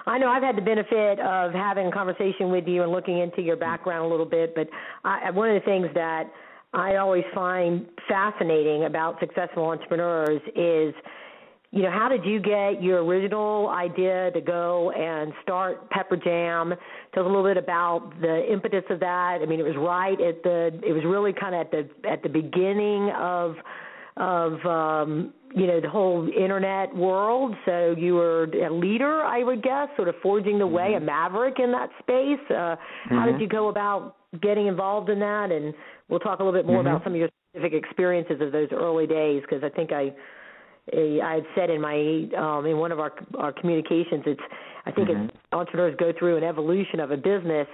I 0.06 0.18
know 0.18 0.28
I've 0.28 0.42
had 0.42 0.56
the 0.56 0.62
benefit 0.62 1.18
of 1.20 1.52
having 1.52 1.86
a 1.86 1.92
conversation 1.92 2.50
with 2.50 2.66
you 2.66 2.82
and 2.82 2.92
looking 2.92 3.18
into 3.18 3.42
your 3.42 3.56
background 3.56 4.04
a 4.04 4.08
little 4.08 4.26
bit, 4.26 4.54
but 4.54 4.68
I, 5.04 5.30
one 5.30 5.50
of 5.50 5.60
the 5.60 5.64
things 5.64 5.88
that 5.94 6.30
I 6.72 6.96
always 6.96 7.24
find 7.34 7.86
fascinating 8.08 8.84
about 8.84 9.18
successful 9.20 9.64
entrepreneurs 9.64 10.40
is 10.54 10.94
you 11.74 11.82
know, 11.82 11.90
how 11.90 12.06
did 12.10 12.26
you 12.26 12.38
get 12.38 12.82
your 12.82 13.02
original 13.02 13.68
idea 13.70 14.30
to 14.32 14.42
go 14.42 14.90
and 14.90 15.32
start 15.42 15.88
Pepper 15.88 16.16
Jam? 16.16 16.74
Tell 17.14 17.22
us 17.22 17.26
a 17.26 17.32
little 17.32 17.42
bit 17.42 17.56
about 17.56 18.12
the 18.20 18.44
impetus 18.52 18.84
of 18.90 19.00
that. 19.00 19.38
I 19.42 19.46
mean, 19.46 19.58
it 19.58 19.62
was 19.62 19.76
right 19.78 20.20
at 20.20 20.42
the, 20.42 20.78
it 20.86 20.92
was 20.92 21.02
really 21.06 21.32
kind 21.32 21.54
of 21.54 21.62
at 21.62 21.70
the 21.70 22.08
at 22.08 22.22
the 22.22 22.28
beginning 22.28 23.10
of 23.18 23.56
of 24.18 24.52
um, 24.66 25.32
you 25.54 25.66
know 25.66 25.80
the 25.80 25.88
whole 25.88 26.28
internet 26.28 26.94
world. 26.94 27.54
So 27.64 27.94
you 27.96 28.16
were 28.16 28.44
a 28.44 28.70
leader, 28.70 29.22
I 29.22 29.42
would 29.42 29.62
guess, 29.62 29.88
sort 29.96 30.08
of 30.08 30.16
forging 30.22 30.58
the 30.58 30.66
way, 30.66 30.90
mm-hmm. 30.92 31.04
a 31.04 31.06
maverick 31.06 31.58
in 31.58 31.72
that 31.72 31.88
space. 32.00 32.44
Uh, 32.50 32.52
mm-hmm. 32.52 33.14
How 33.16 33.24
did 33.24 33.36
mm-hmm. 33.36 33.42
you 33.44 33.48
go 33.48 33.68
about 33.68 34.16
getting 34.42 34.66
involved 34.66 35.08
in 35.08 35.18
that? 35.20 35.50
And 35.50 35.72
we'll 36.10 36.20
talk 36.20 36.40
a 36.40 36.44
little 36.44 36.58
bit 36.58 36.66
more 36.66 36.80
mm-hmm. 36.80 36.88
about 36.88 37.04
some 37.04 37.14
of 37.14 37.18
your 37.18 37.30
specific 37.50 37.72
experiences 37.72 38.42
of 38.42 38.52
those 38.52 38.68
early 38.72 39.06
days, 39.06 39.40
because 39.40 39.64
I 39.64 39.70
think 39.74 39.90
I. 39.90 40.12
I 40.90 41.34
had 41.34 41.44
said 41.54 41.70
in 41.70 41.80
my 41.80 42.28
um, 42.36 42.66
in 42.66 42.78
one 42.78 42.90
of 42.90 42.98
our 42.98 43.12
our 43.38 43.52
communications, 43.52 44.24
it's 44.26 44.40
I 44.84 44.90
think 44.90 45.08
mm-hmm. 45.08 45.24
as 45.24 45.30
entrepreneurs 45.52 45.94
go 45.98 46.12
through 46.18 46.38
an 46.38 46.44
evolution 46.44 46.98
of 46.98 47.12
a 47.12 47.16
business, 47.16 47.68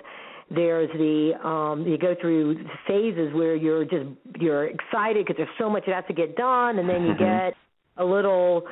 there's 0.51 0.91
the 0.91 1.33
um, 1.47 1.87
you 1.87 1.97
go 1.97 2.15
through 2.21 2.57
phases 2.87 3.33
where 3.35 3.55
you're 3.55 3.85
just 3.85 4.07
you're 4.39 4.67
excited 4.67 5.27
because 5.27 5.37
there's 5.39 5.49
so 5.59 5.71
much 5.71 5.85
that 5.87 5.95
has 5.95 6.05
to 6.09 6.15
get 6.15 6.37
done, 6.37 6.79
and 6.79 6.89
then 6.89 7.03
you 7.03 7.15
mm-hmm. 7.15 7.47
get 7.47 7.55
a 7.97 8.05
little 8.05 8.65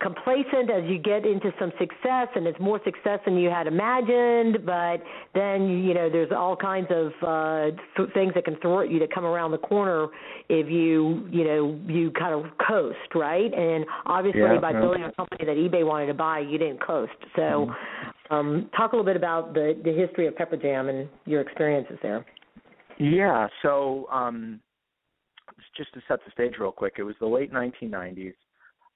complacent 0.00 0.70
as 0.70 0.84
you 0.86 0.98
get 0.98 1.26
into 1.26 1.50
some 1.58 1.72
success 1.78 2.28
and 2.36 2.46
it's 2.46 2.58
more 2.60 2.80
success 2.84 3.18
than 3.24 3.36
you 3.36 3.50
had 3.50 3.66
imagined 3.66 4.58
but 4.64 5.02
then 5.34 5.68
you 5.84 5.92
know 5.92 6.08
there's 6.08 6.30
all 6.30 6.54
kinds 6.54 6.86
of 6.90 7.10
uh 7.26 7.76
th- 7.96 8.08
things 8.14 8.32
that 8.34 8.44
can 8.44 8.56
thwart 8.60 8.88
you 8.90 9.00
to 9.00 9.08
come 9.08 9.24
around 9.24 9.50
the 9.50 9.58
corner 9.58 10.06
if 10.48 10.70
you 10.70 11.26
you 11.32 11.42
know 11.42 11.80
you 11.88 12.12
kind 12.12 12.32
of 12.32 12.50
coast 12.64 12.96
right 13.16 13.52
and 13.52 13.84
obviously 14.06 14.40
yeah, 14.40 14.60
by 14.60 14.70
yeah. 14.70 14.80
building 14.80 15.02
a 15.02 15.12
company 15.12 15.44
that 15.44 15.56
ebay 15.56 15.84
wanted 15.84 16.06
to 16.06 16.14
buy 16.14 16.38
you 16.38 16.58
didn't 16.58 16.80
coast 16.80 17.12
so 17.34 17.42
mm-hmm. 17.42 18.10
Um, 18.30 18.68
talk 18.76 18.92
a 18.92 18.96
little 18.96 19.06
bit 19.06 19.16
about 19.16 19.54
the, 19.54 19.80
the 19.84 19.92
history 19.92 20.26
of 20.26 20.36
Pepper 20.36 20.56
Jam 20.56 20.88
and 20.88 21.08
your 21.24 21.40
experiences 21.40 21.96
there. 22.02 22.26
Yeah, 22.98 23.46
so 23.62 24.06
um, 24.12 24.60
just 25.76 25.94
to 25.94 26.00
set 26.08 26.20
the 26.24 26.30
stage 26.32 26.54
real 26.60 26.72
quick, 26.72 26.94
it 26.98 27.04
was 27.04 27.14
the 27.20 27.26
late 27.26 27.52
1990s. 27.52 28.34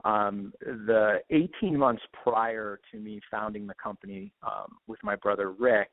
Um, 0.05 0.53
the 0.61 1.21
18 1.31 1.77
months 1.77 2.03
prior 2.25 2.81
to 2.91 2.99
me 2.99 3.21
founding 3.31 3.67
the 3.67 3.75
company 3.75 4.33
um, 4.43 4.79
with 4.89 4.99
my 5.05 5.15
brother 5.15 5.53
Rick, 5.53 5.91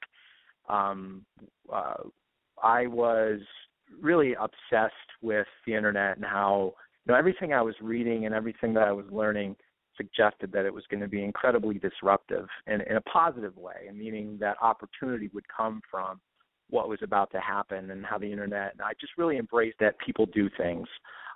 um, 0.68 1.25
uh, 1.72 2.04
I 2.63 2.88
was 2.88 3.39
really 4.01 4.34
obsessed 4.34 4.94
with 5.22 5.48
the 5.66 5.75
internet 5.75 6.18
and 6.18 6.25
how 6.25 6.74
you 7.06 7.13
know 7.13 7.18
everything 7.18 7.54
I 7.54 7.62
was 7.62 7.75
reading 7.82 8.25
and 8.25 8.34
everything 8.34 8.74
that 8.74 8.88
I 8.88 8.92
was 8.92 9.06
learning– 9.12 9.56
suggested 10.00 10.51
that 10.51 10.66
it 10.66 10.74
was 10.74 10.84
going 10.89 11.01
to 11.01 11.08
be 11.08 11.24
incredibly 11.24 11.78
disruptive 11.78 12.48
and 12.68 12.82
in 12.84 12.96
a 12.96 13.01
positive 13.01 13.56
way, 13.58 13.89
meaning 13.94 14.38
that 14.39 14.58
opportunity 14.62 15.30
would 15.34 15.46
come 15.56 15.82
from 15.89 16.20
what 16.70 16.90
was 16.90 17.00
about 17.02 17.32
to 17.32 17.40
happen 17.40 17.92
and 17.92 18.06
how 18.06 18.18
the 18.18 18.32
internet 18.32 18.74
and 18.74 18.82
I 18.82 18.92
just 19.00 19.14
really 19.18 19.38
embraced 19.38 19.80
that 19.80 19.98
people 20.00 20.26
do 20.28 20.50
things. 20.58 20.88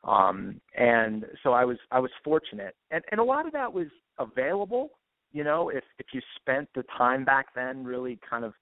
Um 0.04 0.60
and 0.78 1.26
so 1.44 1.54
I 1.54 1.66
was 1.66 1.78
I 1.92 2.00
was 2.00 2.12
fortunate. 2.24 2.76
And 2.92 3.04
and 3.12 3.20
a 3.20 3.24
lot 3.24 3.46
of 3.46 3.54
that 3.54 3.72
was 3.72 3.88
available, 4.20 4.92
you 5.32 5.44
know, 5.44 5.70
if 5.70 5.84
if 6.00 6.08
you 6.14 6.22
spent 6.40 6.70
the 6.76 6.84
time 6.98 7.26
back 7.26 7.48
then 7.56 7.84
really 7.84 8.20
kind 8.28 8.46
of 8.46 8.54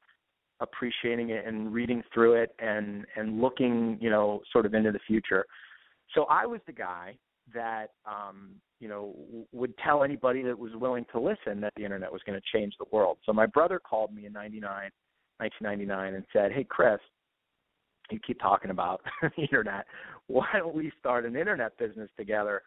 appreciating 0.59 1.31
it 1.31 1.45
and 1.45 1.73
reading 1.73 2.03
through 2.13 2.33
it 2.33 2.53
and 2.59 3.05
and 3.15 3.41
looking, 3.41 3.97
you 3.99 4.09
know, 4.09 4.41
sort 4.51 4.65
of 4.65 4.73
into 4.73 4.91
the 4.91 4.99
future. 5.07 5.45
So 6.13 6.25
I 6.25 6.45
was 6.45 6.61
the 6.67 6.73
guy 6.73 7.17
that 7.53 7.87
um 8.05 8.51
you 8.79 8.87
know 8.87 9.15
would 9.51 9.77
tell 9.77 10.03
anybody 10.03 10.41
that 10.43 10.57
was 10.57 10.71
willing 10.75 11.05
to 11.11 11.19
listen 11.19 11.59
that 11.61 11.73
the 11.75 11.83
internet 11.83 12.11
was 12.11 12.21
going 12.25 12.39
to 12.39 12.57
change 12.57 12.73
the 12.79 12.85
world. 12.91 13.17
So 13.25 13.33
my 13.33 13.45
brother 13.45 13.79
called 13.79 14.13
me 14.13 14.25
in 14.25 14.33
99 14.33 14.89
1999 15.41 16.13
and 16.15 16.25
said, 16.31 16.51
"Hey 16.51 16.63
Kris, 16.63 16.99
you 18.09 18.19
keep 18.25 18.39
talking 18.39 18.71
about 18.71 19.01
the 19.21 19.41
internet. 19.41 19.85
Why 20.27 20.47
don't 20.53 20.75
we 20.75 20.91
start 20.99 21.25
an 21.25 21.35
internet 21.35 21.77
business 21.77 22.09
together 22.17 22.61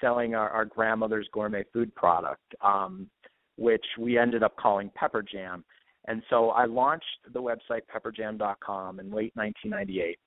selling 0.00 0.34
our, 0.34 0.50
our 0.50 0.64
grandmother's 0.64 1.28
gourmet 1.32 1.64
food 1.72 1.94
product, 1.94 2.54
um, 2.62 3.08
which 3.56 3.84
we 3.98 4.18
ended 4.18 4.42
up 4.42 4.56
calling 4.56 4.90
Pepper 4.94 5.22
Jam." 5.22 5.64
And 6.06 6.22
so 6.30 6.50
I 6.50 6.64
launched 6.64 7.04
the 7.32 7.42
website 7.42 7.82
pepperjam.com 7.92 9.00
in 9.00 9.10
late 9.10 9.32
1998 9.34 10.18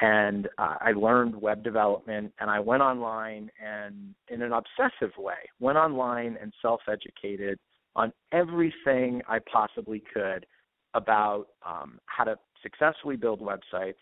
and 0.00 0.48
uh, 0.58 0.76
I 0.80 0.92
learned 0.92 1.34
web 1.40 1.62
development 1.62 2.32
and 2.40 2.50
I 2.50 2.58
went 2.58 2.82
online 2.82 3.50
and 3.64 4.14
in 4.28 4.42
an 4.42 4.52
obsessive 4.52 5.16
way 5.18 5.34
went 5.58 5.78
online 5.78 6.36
and 6.40 6.52
self-educated 6.62 7.58
on 7.96 8.12
everything 8.32 9.20
I 9.28 9.38
possibly 9.52 10.02
could 10.12 10.46
about 10.94 11.46
um, 11.66 11.98
how 12.06 12.24
to 12.24 12.36
successfully 12.62 13.16
build 13.16 13.40
websites 13.40 13.94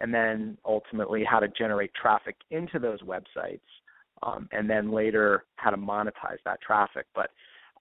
and 0.00 0.12
then 0.12 0.58
ultimately 0.64 1.24
how 1.24 1.38
to 1.38 1.48
generate 1.48 1.92
traffic 1.94 2.36
into 2.50 2.78
those 2.78 3.00
websites 3.02 3.60
um, 4.22 4.48
and 4.52 4.68
then 4.68 4.90
later 4.90 5.44
how 5.56 5.70
to 5.70 5.76
monetize 5.76 6.38
that 6.44 6.60
traffic 6.60 7.06
but 7.14 7.30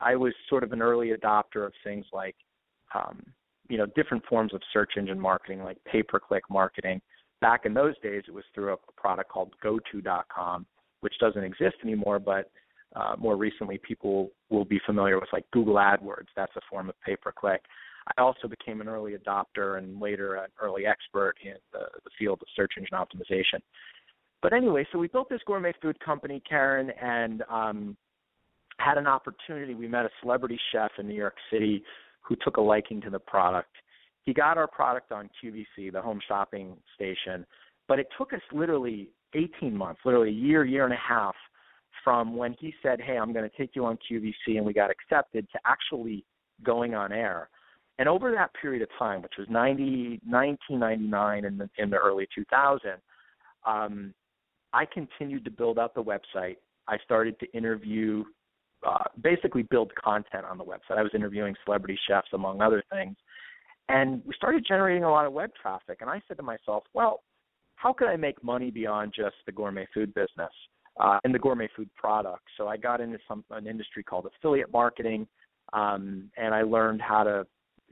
I 0.02 0.16
was 0.16 0.34
sort 0.50 0.64
of 0.64 0.72
an 0.74 0.82
early 0.82 1.12
adopter 1.12 1.66
of 1.66 1.74
things 1.84 2.06
like 2.14 2.36
um, 2.94 3.22
you 3.68 3.78
know 3.78 3.88
different 3.96 4.24
forms 4.26 4.54
of 4.54 4.62
search 4.72 4.94
engine 4.98 5.20
marketing 5.20 5.64
like 5.64 5.78
pay-per-click 5.86 6.44
marketing 6.50 7.02
back 7.42 7.66
in 7.66 7.74
those 7.74 7.94
days, 8.02 8.24
it 8.28 8.34
was 8.34 8.44
through 8.54 8.74
a 8.74 8.78
product 8.98 9.30
called 9.30 9.54
GoTo.com, 9.62 10.66
which 11.02 11.14
doesn't 11.20 11.44
exist 11.44 11.76
anymore, 11.84 12.20
but 12.20 12.50
uh, 12.96 13.16
more 13.18 13.36
recently, 13.36 13.80
people 13.80 14.32
will 14.50 14.66
be 14.66 14.80
familiar 14.86 15.20
with 15.20 15.30
like 15.34 15.46
Google 15.52 15.76
AdWords. 15.76 16.28
That's 16.36 16.56
a 16.56 16.62
form 16.70 16.90
of 16.90 16.96
pay 17.06 17.16
per 17.16 17.32
click. 17.32 17.62
I 18.08 18.22
also 18.22 18.48
became 18.48 18.82
an 18.82 18.88
early 18.88 19.14
adopter 19.14 19.78
and 19.78 20.00
later 20.00 20.36
an 20.36 20.50
early 20.62 20.86
expert 20.86 21.36
in 21.44 21.56
the, 21.74 21.86
the 22.04 22.12
field 22.20 22.40
of 22.42 22.48
search 22.56 22.74
engine 22.78 22.98
optimization. 22.98 23.62
But 24.42 24.54
anyway, 24.54 24.88
so 24.92 25.00
we 25.00 25.08
built 25.08 25.30
this 25.30 25.42
gourmet 25.48 25.74
food 25.82 26.00
company, 26.00 26.42
Karen, 26.48 26.92
and 27.02 27.44
um, 27.50 27.98
had 28.78 28.98
an 28.98 29.08
opportunity. 29.08 29.74
We 29.74 29.88
met 29.88 30.06
a 30.06 30.10
celebrity 30.22 30.60
chef 30.72 30.92
in 31.00 31.08
New 31.08 31.16
York 31.16 31.36
City 31.52 31.84
who 32.22 32.36
took 32.44 32.58
a 32.58 32.62
liking 32.62 33.02
to 33.02 33.10
the 33.10 33.20
product 33.20 33.76
he 34.26 34.34
got 34.34 34.58
our 34.58 34.68
product 34.68 35.12
on 35.12 35.30
QVC, 35.42 35.94
the 35.94 36.02
home 36.02 36.20
shopping 36.28 36.76
station, 36.96 37.46
but 37.88 38.00
it 38.00 38.08
took 38.18 38.34
us 38.34 38.42
literally 38.52 39.10
18 39.36 39.76
months, 39.76 40.02
literally 40.04 40.30
a 40.30 40.34
year, 40.34 40.66
year 40.66 40.84
and 40.84 40.94
a 40.94 40.98
half 40.98 41.36
from 42.04 42.36
when 42.36 42.54
he 42.60 42.74
said, 42.82 43.00
"Hey, 43.00 43.18
I'm 43.18 43.34
going 43.34 43.50
to 43.50 43.56
take 43.56 43.76
you 43.76 43.86
on 43.86 43.98
QVC," 44.10 44.58
and 44.58 44.66
we 44.66 44.74
got 44.74 44.90
accepted 44.90 45.48
to 45.52 45.60
actually 45.66 46.26
going 46.64 46.96
on 46.96 47.12
air. 47.12 47.50
And 47.98 48.10
over 48.10 48.32
that 48.32 48.52
period 48.62 48.82
of 48.82 48.90
time, 49.00 49.22
which 49.22 49.34
was 49.38 49.48
90, 49.50 50.20
1999 50.28 51.46
in 51.46 51.58
the, 51.58 51.70
in 51.78 51.90
the 51.90 51.98
early 51.98 52.28
2000s, 52.38 52.80
um, 53.66 54.14
I 54.74 54.86
continued 54.86 55.46
to 55.46 55.52
build 55.52 55.80
out 55.80 55.96
the 55.96 56.04
website. 56.04 56.58
I 56.88 56.98
started 57.04 57.40
to 57.40 57.52
interview, 57.54 58.26
uh, 58.86 59.06
basically 59.22 59.64
build 59.64 59.94
content 59.96 60.46
on 60.50 60.58
the 60.58 60.66
website. 60.66 60.98
I 60.98 61.02
was 61.02 61.12
interviewing 61.16 61.56
celebrity 61.64 61.98
chefs, 62.08 62.28
among 62.34 62.62
other 62.62 62.84
things. 62.92 63.16
And 63.88 64.22
we 64.26 64.34
started 64.36 64.66
generating 64.68 65.04
a 65.04 65.10
lot 65.10 65.26
of 65.26 65.34
web 65.34 65.52
traffic. 65.60 66.00
And 66.02 66.10
I 66.10 66.22
said 66.28 66.38
to 66.38 66.44
myself, 66.44 66.84
well, 66.94 67.22
how 67.76 67.94
could 67.94 68.08
I 68.08 68.16
make 68.16 68.44
money 68.44 68.72
beyond 68.72 69.14
just 69.16 69.36
the 69.46 69.52
gourmet 69.52 69.88
food 69.94 70.14
business 70.14 70.52
uh, 71.00 71.20
and 71.24 71.34
the 71.34 71.40
gourmet 71.40 71.70
food 71.76 71.90
products? 71.96 72.52
So 72.58 72.68
I 72.68 72.78
got 72.78 73.02
into 73.02 73.20
some 73.28 73.44
an 73.52 73.68
industry 73.68 74.04
called 74.04 74.26
affiliate 74.26 74.72
marketing, 74.72 75.28
um, 75.74 76.30
and 76.38 76.54
I 76.54 76.64
learned 76.64 77.02
how 77.02 77.24
to, 77.24 77.46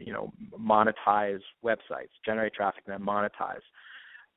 you 0.06 0.14
know, 0.14 0.32
monetize 0.60 1.42
websites, 1.64 2.10
generate 2.26 2.54
traffic, 2.54 2.84
and 2.88 2.94
then 2.94 3.06
monetize. 3.06 3.62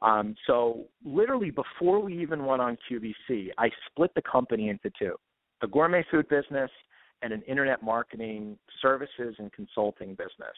Um, 0.03 0.35
so 0.47 0.85
literally 1.05 1.51
before 1.51 2.01
we 2.01 2.21
even 2.21 2.45
went 2.45 2.61
on 2.61 2.77
QVC, 2.91 3.49
I 3.59 3.71
split 3.91 4.13
the 4.15 4.23
company 4.23 4.69
into 4.69 4.91
two: 4.99 5.17
the 5.61 5.69
gourmet 5.69 6.05
food 6.11 6.29
business 6.29 6.71
and 7.23 7.33
an 7.33 7.43
internet 7.43 7.83
marketing 7.83 8.59
services 8.83 9.35
and 9.39 9.53
consulting 9.53 10.11
business. 10.11 10.57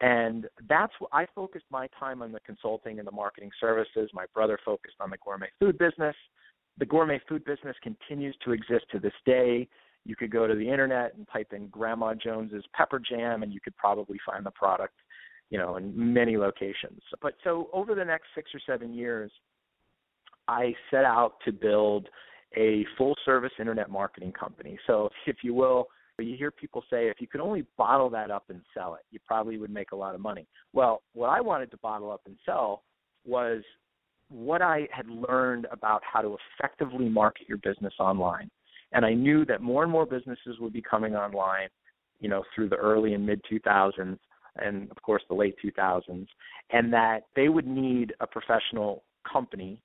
And 0.00 0.46
that's 0.68 0.92
what 0.98 1.10
I 1.12 1.26
focused 1.34 1.66
my 1.70 1.88
time 1.98 2.20
on 2.22 2.32
the 2.32 2.40
consulting 2.40 2.98
and 2.98 3.06
the 3.06 3.12
marketing 3.12 3.50
services. 3.60 4.10
My 4.12 4.26
brother 4.34 4.58
focused 4.64 4.96
on 5.00 5.10
the 5.10 5.16
gourmet 5.24 5.48
food 5.60 5.78
business. 5.78 6.16
The 6.78 6.84
gourmet 6.84 7.20
food 7.28 7.44
business 7.44 7.76
continues 7.82 8.36
to 8.44 8.52
exist 8.52 8.86
to 8.90 8.98
this 8.98 9.12
day. 9.24 9.68
You 10.04 10.16
could 10.16 10.30
go 10.30 10.46
to 10.46 10.54
the 10.54 10.68
internet 10.68 11.14
and 11.16 11.26
type 11.32 11.52
in 11.52 11.68
Grandma 11.68 12.14
Jones's 12.14 12.64
pepper 12.74 13.00
jam, 13.00 13.42
and 13.42 13.52
you 13.52 13.60
could 13.60 13.76
probably 13.76 14.18
find 14.26 14.44
the 14.44 14.50
product, 14.50 14.94
you 15.50 15.58
know, 15.58 15.76
in 15.76 15.92
many 15.94 16.36
locations. 16.36 17.00
But 17.22 17.34
so 17.42 17.70
over 17.72 17.94
the 17.94 18.04
next 18.04 18.26
six 18.34 18.50
or 18.54 18.60
seven 18.66 18.92
years, 18.92 19.30
I 20.46 20.74
set 20.90 21.04
out 21.04 21.34
to 21.46 21.52
build 21.52 22.08
a 22.56 22.84
full 22.96 23.16
service 23.24 23.52
internet 23.58 23.90
marketing 23.90 24.32
company. 24.32 24.78
So, 24.86 25.08
if 25.26 25.36
you 25.42 25.54
will, 25.54 25.88
you 26.18 26.36
hear 26.36 26.50
people 26.50 26.82
say 26.90 27.08
if 27.08 27.20
you 27.20 27.26
could 27.26 27.40
only 27.40 27.66
bottle 27.76 28.08
that 28.10 28.30
up 28.30 28.44
and 28.48 28.60
sell 28.72 28.94
it, 28.94 29.00
you 29.10 29.18
probably 29.26 29.58
would 29.58 29.70
make 29.70 29.92
a 29.92 29.96
lot 29.96 30.14
of 30.14 30.20
money. 30.20 30.46
Well, 30.72 31.02
what 31.12 31.28
I 31.28 31.40
wanted 31.40 31.70
to 31.72 31.76
bottle 31.78 32.12
up 32.12 32.22
and 32.26 32.36
sell 32.46 32.84
was 33.24 33.62
what 34.28 34.62
I 34.62 34.88
had 34.92 35.08
learned 35.08 35.66
about 35.70 36.02
how 36.10 36.20
to 36.20 36.36
effectively 36.58 37.08
market 37.08 37.48
your 37.48 37.58
business 37.58 37.94
online. 37.98 38.50
And 38.92 39.04
I 39.04 39.12
knew 39.12 39.44
that 39.46 39.60
more 39.60 39.82
and 39.82 39.90
more 39.90 40.06
businesses 40.06 40.58
would 40.60 40.72
be 40.72 40.82
coming 40.82 41.14
online, 41.16 41.68
you 42.20 42.28
know, 42.28 42.44
through 42.54 42.68
the 42.68 42.76
early 42.76 43.14
and 43.14 43.26
mid 43.26 43.40
2000s 43.50 44.18
and 44.56 44.90
of 44.90 45.00
course 45.02 45.22
the 45.28 45.34
late 45.34 45.56
2000s, 45.64 46.26
and 46.70 46.92
that 46.92 47.22
they 47.34 47.48
would 47.48 47.66
need 47.66 48.14
a 48.20 48.26
professional 48.26 49.02
company, 49.30 49.80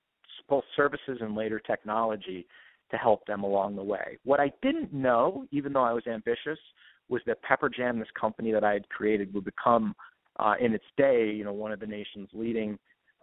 both 0.48 0.64
services 0.76 1.20
and 1.22 1.36
later 1.36 1.60
technology, 1.60 2.46
to 2.92 2.98
help 2.98 3.26
them 3.26 3.44
along 3.44 3.76
the 3.76 3.84
way. 3.84 4.18
What 4.24 4.40
I 4.40 4.52
didn't 4.62 4.94
know, 4.94 5.46
even 5.52 5.74
though 5.74 5.84
I 5.84 5.94
was 5.94 6.08
ambitious, 6.08 6.60
was 7.08 7.22
that 7.28 7.42
Pepper 7.44 7.70
Jam, 7.70 8.00
this 8.00 8.08
company 8.20 8.52
that 8.52 8.64
I 8.64 8.74
had 8.74 8.90
created, 8.90 9.34
would 9.34 9.46
become, 9.46 9.96
uh, 10.40 10.54
in 10.60 10.74
its 10.74 10.86
day, 10.98 11.32
you 11.32 11.44
know, 11.44 11.54
one 11.54 11.72
of 11.72 11.80
the 11.80 11.88
nation's 11.88 12.30
leading 12.34 12.78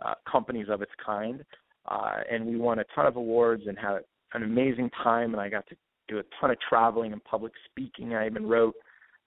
uh, 0.04 0.14
companies 0.30 0.66
of 0.68 0.82
its 0.82 0.92
kind. 1.04 1.44
Uh, 1.88 2.18
and 2.30 2.46
we 2.46 2.56
won 2.56 2.80
a 2.80 2.84
ton 2.94 3.06
of 3.06 3.16
awards 3.16 3.64
and 3.66 3.78
had 3.78 4.00
an 4.36 4.42
amazing 4.42 4.90
time. 5.02 5.32
And 5.32 5.40
I 5.40 5.48
got 5.48 5.66
to 5.68 5.76
do 6.08 6.18
a 6.18 6.22
ton 6.40 6.50
of 6.50 6.58
traveling 6.68 7.12
and 7.12 7.22
public 7.24 7.52
speaking. 7.70 8.14
I 8.14 8.26
even 8.26 8.46
wrote 8.46 8.74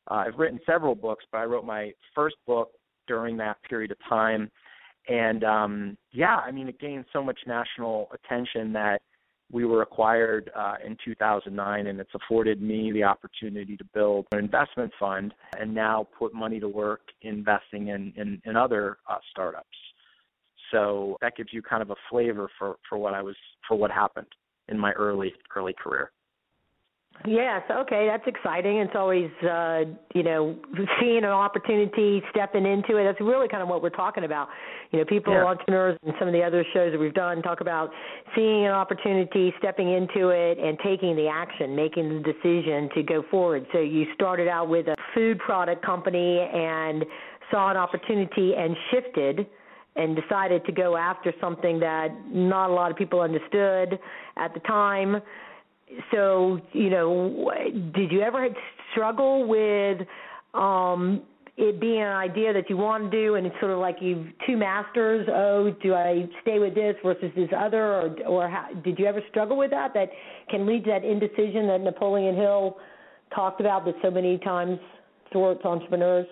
uh, 0.10 0.24
I've 0.28 0.38
written 0.38 0.60
several 0.66 0.96
books, 0.96 1.25
but 1.32 1.39
I 1.39 1.44
wrote 1.44 1.66
my 1.66 1.92
first 2.16 2.36
book 2.48 2.72
during 3.08 3.38
that 3.38 3.58
period 3.63 3.92
of 3.92 3.98
time. 4.08 4.50
And 5.08 5.44
um, 5.44 5.98
yeah, 6.12 6.38
I 6.38 6.51
mean, 6.51 6.68
it 6.68 6.80
gained 6.80 7.06
so 7.13 7.24
much 7.24 7.39
national 7.48 8.10
attention 8.13 8.74
that 8.74 9.01
we 9.51 9.66
were 9.66 9.82
acquired 9.82 10.51
uh, 10.56 10.75
in 10.86 10.96
2009, 11.04 11.88
and 11.88 12.00
it's 12.00 12.13
afforded 12.13 12.62
me 12.62 12.92
the 12.92 13.04
opportunity 13.04 13.75
to 13.78 13.84
build 13.94 14.28
an 14.32 14.39
investment 14.39 14.92
fund 15.00 15.34
and 15.60 15.74
now 15.74 16.08
put 16.18 16.34
money 16.36 16.60
to 16.60 16.68
work 16.68 17.01
investing 17.24 17.88
in, 17.88 18.13
in, 18.16 18.39
in 18.46 18.56
other 18.56 18.98
uh, 19.10 19.18
startups. 19.32 19.66
So 20.72 21.18
that 21.22 21.36
gives 21.36 21.50
you 21.51 21.63
kind 21.63 21.82
of 21.82 21.89
a 21.89 21.96
flavor 22.12 22.48
for, 22.60 22.75
for 22.88 23.00
what 23.00 23.16
I 23.16 23.24
was 23.24 23.36
for 23.68 23.75
what 23.75 23.89
happened 23.89 24.28
in 24.69 24.77
my 24.77 24.91
early 24.93 25.33
early 25.55 25.73
career. 25.73 26.11
Yes, 27.27 27.63
okay, 27.69 28.07
that's 28.07 28.25
exciting. 28.27 28.77
It's 28.77 28.95
always, 28.95 29.29
uh, 29.43 29.81
you 30.15 30.23
know, 30.23 30.55
seeing 31.01 31.17
an 31.17 31.25
opportunity, 31.25 32.23
stepping 32.31 32.65
into 32.65 32.95
it. 32.95 33.03
That's 33.03 33.19
really 33.19 33.49
kind 33.49 33.61
of 33.61 33.67
what 33.67 33.81
we're 33.81 33.89
talking 33.89 34.23
about. 34.23 34.47
You 34.91 34.99
know, 34.99 35.05
people, 35.05 35.33
yeah. 35.33 35.43
entrepreneurs, 35.43 35.99
and 36.03 36.13
some 36.17 36.29
of 36.29 36.33
the 36.33 36.41
other 36.41 36.63
shows 36.73 36.93
that 36.93 36.99
we've 36.99 37.13
done 37.13 37.41
talk 37.41 37.59
about 37.59 37.89
seeing 38.35 38.65
an 38.65 38.71
opportunity, 38.71 39.53
stepping 39.59 39.91
into 39.91 40.29
it, 40.29 40.59
and 40.59 40.77
taking 40.79 41.17
the 41.17 41.27
action, 41.27 41.75
making 41.75 42.07
the 42.07 42.19
decision 42.19 42.89
to 42.95 43.03
go 43.03 43.23
forward. 43.29 43.65
So 43.73 43.79
you 43.79 44.05
started 44.13 44.47
out 44.47 44.69
with 44.69 44.88
a 44.88 44.95
food 45.13 45.39
product 45.39 45.85
company 45.85 46.39
and 46.39 47.03
saw 47.51 47.69
an 47.69 47.77
opportunity 47.77 48.53
and 48.55 48.77
shifted 48.91 49.45
and 49.96 50.15
decided 50.15 50.65
to 50.65 50.72
go 50.72 50.96
after 50.96 51.34
something 51.41 51.79
that 51.79 52.10
not 52.31 52.69
a 52.69 52.74
lot 52.74 52.91
of 52.91 52.98
people 52.98 53.22
understood 53.22 54.00
at 54.38 54.53
the 54.53 54.60
time. 54.62 55.22
So 56.12 56.60
you 56.74 56.89
know 56.89 57.51
did 57.96 58.12
you 58.12 58.22
ever 58.22 58.48
struggle 58.91 59.48
with 59.48 60.08
um 60.53 61.22
it 61.58 61.81
being 61.81 62.01
an 62.01 62.08
idea 62.08 62.53
that 62.53 62.69
you 62.69 62.77
want 62.77 63.12
to 63.12 63.17
do 63.25 63.36
and 63.36 63.46
it's 63.46 63.55
sort 63.60 63.72
of 63.72 63.79
like 63.79 63.98
you've 64.00 64.27
two 64.48 64.55
masters 64.55 65.27
oh 65.29 65.75
do 65.84 65.93
i 65.93 66.25
stay 66.41 66.58
with 66.58 66.74
this 66.74 66.96
versus 67.03 67.31
this 67.36 67.50
other? 67.58 67.84
Or 67.84 68.15
or 68.27 68.50
how, 68.50 68.69
did 68.84 68.98
you 69.00 69.05
ever 69.05 69.22
struggle 69.29 69.58
with 69.58 69.72
that 69.72 69.93
that 69.93 70.10
can 70.50 70.65
lead 70.65 70.86
to 70.86 70.91
that 70.91 71.03
indecision 71.03 71.67
that 71.67 71.81
napoleon 71.81 72.36
hill 72.36 72.77
talked 73.34 73.60
about 73.60 73.84
that 73.86 73.96
so 74.01 74.10
many 74.12 74.38
times 74.38 74.79
thwarts 75.31 75.65
entrepreneurs 75.65 76.27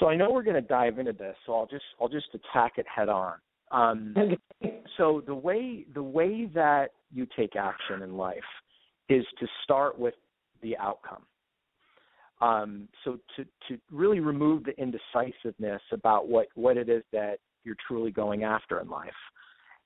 so 0.00 0.08
i 0.08 0.16
know 0.16 0.30
we're 0.30 0.42
going 0.42 0.54
to 0.54 0.60
dive 0.60 0.98
into 0.98 1.12
this 1.12 1.36
so 1.46 1.54
i'll 1.54 1.66
just 1.66 1.84
i'll 2.00 2.08
just 2.08 2.28
attack 2.34 2.72
it 2.78 2.86
head 2.92 3.08
on 3.08 3.34
um, 3.70 4.14
so 4.96 5.22
the 5.26 5.34
way 5.34 5.84
the 5.94 6.02
way 6.02 6.46
that 6.54 6.88
you 7.12 7.26
take 7.36 7.56
action 7.56 8.02
in 8.02 8.16
life 8.16 8.38
is 9.08 9.24
to 9.38 9.46
start 9.64 9.98
with 9.98 10.14
the 10.62 10.76
outcome. 10.78 11.24
Um, 12.40 12.88
so 13.04 13.18
to 13.36 13.44
to 13.68 13.80
really 13.90 14.20
remove 14.20 14.64
the 14.64 14.72
indecisiveness 14.80 15.82
about 15.92 16.28
what 16.28 16.48
what 16.54 16.76
it 16.76 16.88
is 16.88 17.02
that 17.12 17.38
you're 17.64 17.76
truly 17.86 18.10
going 18.10 18.44
after 18.44 18.80
in 18.80 18.88
life, 18.88 19.10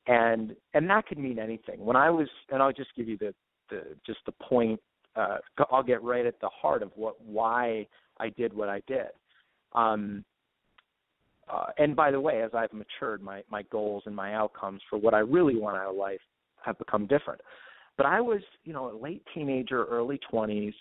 and 0.07 0.55
and 0.73 0.89
that 0.89 1.07
could 1.07 1.19
mean 1.19 1.39
anything. 1.39 1.85
When 1.85 1.97
I 1.97 2.11
was, 2.11 2.29
and 2.51 2.63
I'll 2.63 2.73
just 2.73 2.95
give 2.97 3.09
you 3.09 3.19
the 3.19 3.35
the 3.71 3.83
just 4.07 4.21
the 4.27 4.33
point. 4.33 4.81
Uh, 5.17 5.39
I'll 5.71 5.83
get 5.83 6.03
right 6.03 6.27
at 6.27 6.41
the 6.41 6.49
heart 6.49 6.83
of 6.83 6.91
what 6.97 7.21
why 7.21 7.87
I 8.19 8.29
did 8.31 8.53
what 8.53 8.69
I 8.69 8.83
did. 8.87 9.09
Um, 9.75 10.25
uh, 11.53 11.67
and 11.79 11.95
by 11.95 12.11
the 12.11 12.21
way, 12.21 12.43
as 12.43 12.51
I've 12.55 12.73
matured, 12.73 13.23
my 13.23 13.43
my 13.51 13.63
goals 13.71 14.05
and 14.07 14.17
my 14.17 14.35
outcomes 14.35 14.81
for 14.89 14.99
what 14.99 15.15
I 15.15 15.19
really 15.19 15.57
want 15.57 15.77
out 15.77 15.91
of 15.91 15.97
life 15.97 16.21
have 16.65 16.79
become 16.79 17.07
different. 17.07 17.41
But 17.97 18.07
I 18.07 18.21
was, 18.21 18.41
you 18.65 18.73
know, 18.73 18.91
a 18.91 18.97
late 18.97 19.23
teenager, 19.35 19.85
early 19.85 20.19
twenties, 20.31 20.75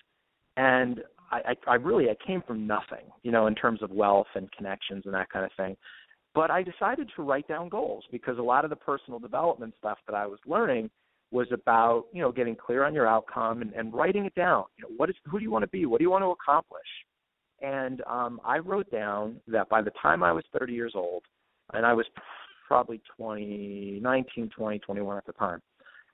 and 0.58 1.02
I, 1.32 1.56
I, 1.68 1.72
I 1.72 1.76
really 1.76 2.10
I 2.10 2.16
came 2.26 2.42
from 2.46 2.66
nothing, 2.66 3.06
you 3.24 3.32
know, 3.32 3.48
in 3.48 3.56
terms 3.56 3.82
of 3.82 3.92
wealth 3.92 4.28
and 4.36 4.52
connections 4.52 5.04
and 5.06 5.14
that 5.14 5.30
kind 5.30 5.46
of 5.46 5.52
thing. 5.58 5.76
But 6.34 6.50
I 6.50 6.64
decided 6.64 7.12
to 7.16 7.22
write 7.22 7.48
down 7.48 7.70
goals 7.70 8.06
because 8.12 8.40
a 8.40 8.42
lot 8.42 8.64
of 8.64 8.70
the 8.70 8.76
personal 8.76 9.20
development 9.20 9.74
stuff 9.78 10.00
that 10.08 10.16
I 10.16 10.26
was 10.26 10.40
learning 10.48 10.90
was 11.32 11.48
about, 11.52 12.06
you 12.14 12.22
know, 12.22 12.32
getting 12.32 12.56
clear 12.56 12.84
on 12.84 12.94
your 12.94 13.08
outcome 13.08 13.62
and, 13.62 13.74
and 13.74 13.94
writing 13.94 14.26
it 14.26 14.36
down. 14.36 14.66
You 14.78 14.84
know, 14.84 14.96
what 14.98 15.10
is 15.10 15.16
who 15.26 15.40
do 15.40 15.44
you 15.44 15.52
want 15.52 15.64
to 15.64 15.70
be? 15.70 15.86
What 15.86 16.00
do 16.00 16.04
you 16.04 16.12
want 16.12 16.24
to 16.24 16.32
accomplish? 16.32 16.88
And 17.64 18.02
um, 18.08 18.42
I 18.44 18.60
wrote 18.60 18.92
down 18.92 19.38
that 19.48 19.70
by 19.70 19.82
the 19.82 19.92
time 20.02 20.22
I 20.22 20.34
was 20.34 20.44
30 20.58 20.74
years 20.74 20.92
old, 20.96 21.24
and 21.72 21.86
I 21.86 21.94
was 21.94 22.06
probably 22.68 23.02
20, 23.18 24.00
19, 24.02 24.50
20, 24.50 24.80
21 24.80 25.18
at 25.18 25.26
the 25.26 25.32
time, 25.34 25.62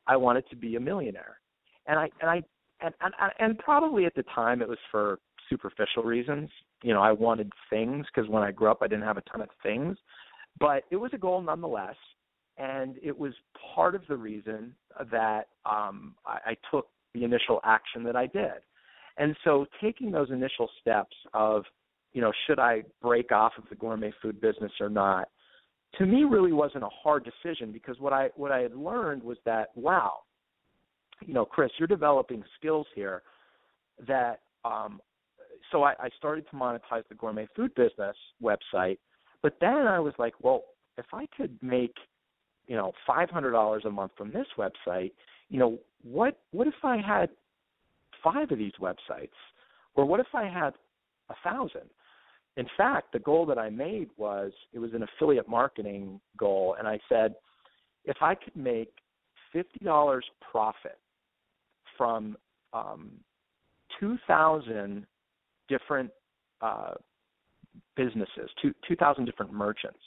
I 0.06 0.16
wanted 0.16 0.48
to 0.52 0.56
be 0.56 0.76
a 0.76 0.80
millionaire. 0.80 1.40
And 1.88 2.00
I 2.00 2.10
and 2.22 2.30
I 2.30 2.44
and 2.82 2.94
and, 3.02 3.14
and 3.40 3.58
probably 3.58 4.06
at 4.06 4.14
the 4.16 4.24
time 4.36 4.62
it 4.62 4.70
was 4.70 4.78
for 4.92 5.20
superficial 5.50 6.04
reasons. 6.04 6.50
You 6.84 6.94
know, 6.94 7.02
I 7.02 7.12
wanted 7.12 7.52
things 7.70 8.06
because 8.14 8.30
when 8.30 8.44
I 8.44 8.52
grew 8.52 8.70
up 8.70 8.80
I 8.82 8.88
didn't 8.88 9.06
have 9.06 9.18
a 9.18 9.22
ton 9.22 9.42
of 9.42 9.50
things, 9.64 9.98
but 10.60 10.84
it 10.92 10.98
was 10.98 11.12
a 11.14 11.18
goal 11.18 11.42
nonetheless. 11.42 11.96
And 12.58 12.98
it 13.02 13.18
was 13.18 13.34
part 13.74 13.96
of 13.96 14.02
the 14.08 14.18
reason 14.18 14.76
that 15.12 15.48
um, 15.66 16.14
I, 16.28 16.52
I 16.52 16.58
took 16.70 16.88
the 17.16 17.24
initial 17.24 17.60
action 17.64 18.04
that 18.04 18.16
I 18.16 18.28
did. 18.28 18.62
And 19.20 19.36
so 19.44 19.66
taking 19.82 20.12
those 20.12 20.32
initial 20.32 20.70
steps 20.82 21.16
of, 21.34 21.64
you 22.14 22.22
know, 22.22 22.32
should 22.48 22.58
I 22.58 22.84
break 23.02 23.32
off 23.32 23.52
of 23.58 23.66
the 23.70 23.76
gourmet 23.76 24.14
food 24.22 24.42
business 24.42 24.72
or 24.80 24.90
not, 24.90 25.28
to 25.98 26.06
me 26.06 26.24
really 26.24 26.54
wasn't 26.54 26.86
a 26.86 26.90
hard 26.90 27.26
decision 27.26 27.72
because 27.72 28.00
what 28.00 28.14
I 28.14 28.30
what 28.36 28.52
I 28.52 28.60
had 28.60 28.74
learned 28.74 29.22
was 29.22 29.38
that 29.46 29.70
wow, 29.76 30.20
you 31.26 31.34
know, 31.34 31.46
Kris, 31.46 31.70
you're 31.78 31.88
developing 31.88 32.44
skills 32.58 32.88
here 32.96 33.22
that 34.08 34.40
um 34.64 35.02
so 35.72 35.84
I, 35.84 35.94
I 36.00 36.10
started 36.18 36.46
to 36.50 36.56
monetize 36.56 37.04
the 37.10 37.16
gourmet 37.16 37.48
food 37.56 37.76
business 37.76 38.16
website, 38.42 38.98
but 39.44 39.58
then 39.60 39.86
I 39.86 40.00
was 40.00 40.14
like, 40.18 40.34
well, 40.42 40.64
if 40.98 41.06
I 41.14 41.28
could 41.36 41.58
make, 41.62 41.94
you 42.68 42.78
know, 42.78 42.94
five 43.06 43.30
hundred 43.30 43.52
dollars 43.52 43.84
a 43.86 43.90
month 43.90 44.14
from 44.18 44.32
this 44.32 44.48
website, 44.58 45.12
you 45.50 45.60
know, 45.60 45.78
what 46.04 46.40
what 46.52 46.68
if 46.68 46.76
I 46.84 46.98
had 46.98 47.30
five 48.24 48.52
of 48.52 48.58
these 48.58 48.74
websites? 48.80 49.30
Or 49.96 50.06
what 50.06 50.20
if 50.20 50.28
I 50.34 50.46
had 50.46 50.74
a 51.30 51.36
thousand? 51.44 51.90
In 52.58 52.68
fact, 52.78 53.14
the 53.14 53.20
goal 53.20 53.46
that 53.46 53.58
I 53.58 53.70
made 53.70 54.10
was 54.18 54.52
it 54.74 54.80
was 54.80 54.94
an 54.94 55.04
affiliate 55.04 55.48
marketing 55.48 56.20
goal, 56.38 56.76
and 56.78 56.88
I 56.88 57.00
said, 57.08 57.36
if 58.06 58.18
I 58.22 58.36
could 58.36 58.56
make 58.56 58.92
fifty 59.54 59.84
dollars 59.84 60.26
profit 60.52 60.98
from 61.98 62.38
um, 62.74 63.12
two 64.00 64.18
thousand 64.28 65.06
different 65.68 66.12
uh, 66.62 66.96
businesses, 67.96 68.50
two 68.62 68.74
two 68.88 68.96
thousand 68.96 69.26
different 69.26 69.54
merchants, 69.54 70.00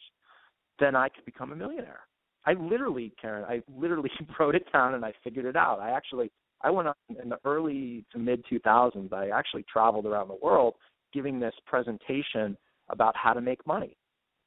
then 0.79 0.97
I 0.97 1.09
could 1.09 1.25
become 1.25 1.53
a 1.53 1.57
millionaire. 1.57 2.01
I 2.45 2.55
literally, 2.55 3.13
Karen, 3.21 3.45
I 3.49 3.63
literally 3.75 4.11
wrote 4.39 4.55
it 4.55 4.71
down 4.73 4.95
and 4.95 5.05
I 5.05 5.13
figured 5.23 5.45
it 5.45 5.57
out. 5.57 5.81
I 5.81 5.91
actually 5.91 6.31
I 6.63 6.71
went 6.71 6.89
on 6.89 6.95
in 7.23 7.29
the 7.29 7.39
early 7.45 8.05
to 8.13 8.19
mid 8.19 8.45
2000s. 8.47 9.13
I 9.13 9.29
actually 9.29 9.65
traveled 9.73 10.07
around 10.07 10.29
the 10.29 10.39
world 10.43 10.75
giving 11.13 11.39
this 11.39 11.55
presentation 11.67 12.57
about 12.89 13.17
how 13.17 13.33
to 13.33 13.41
make 13.41 13.67
money. 13.67 13.97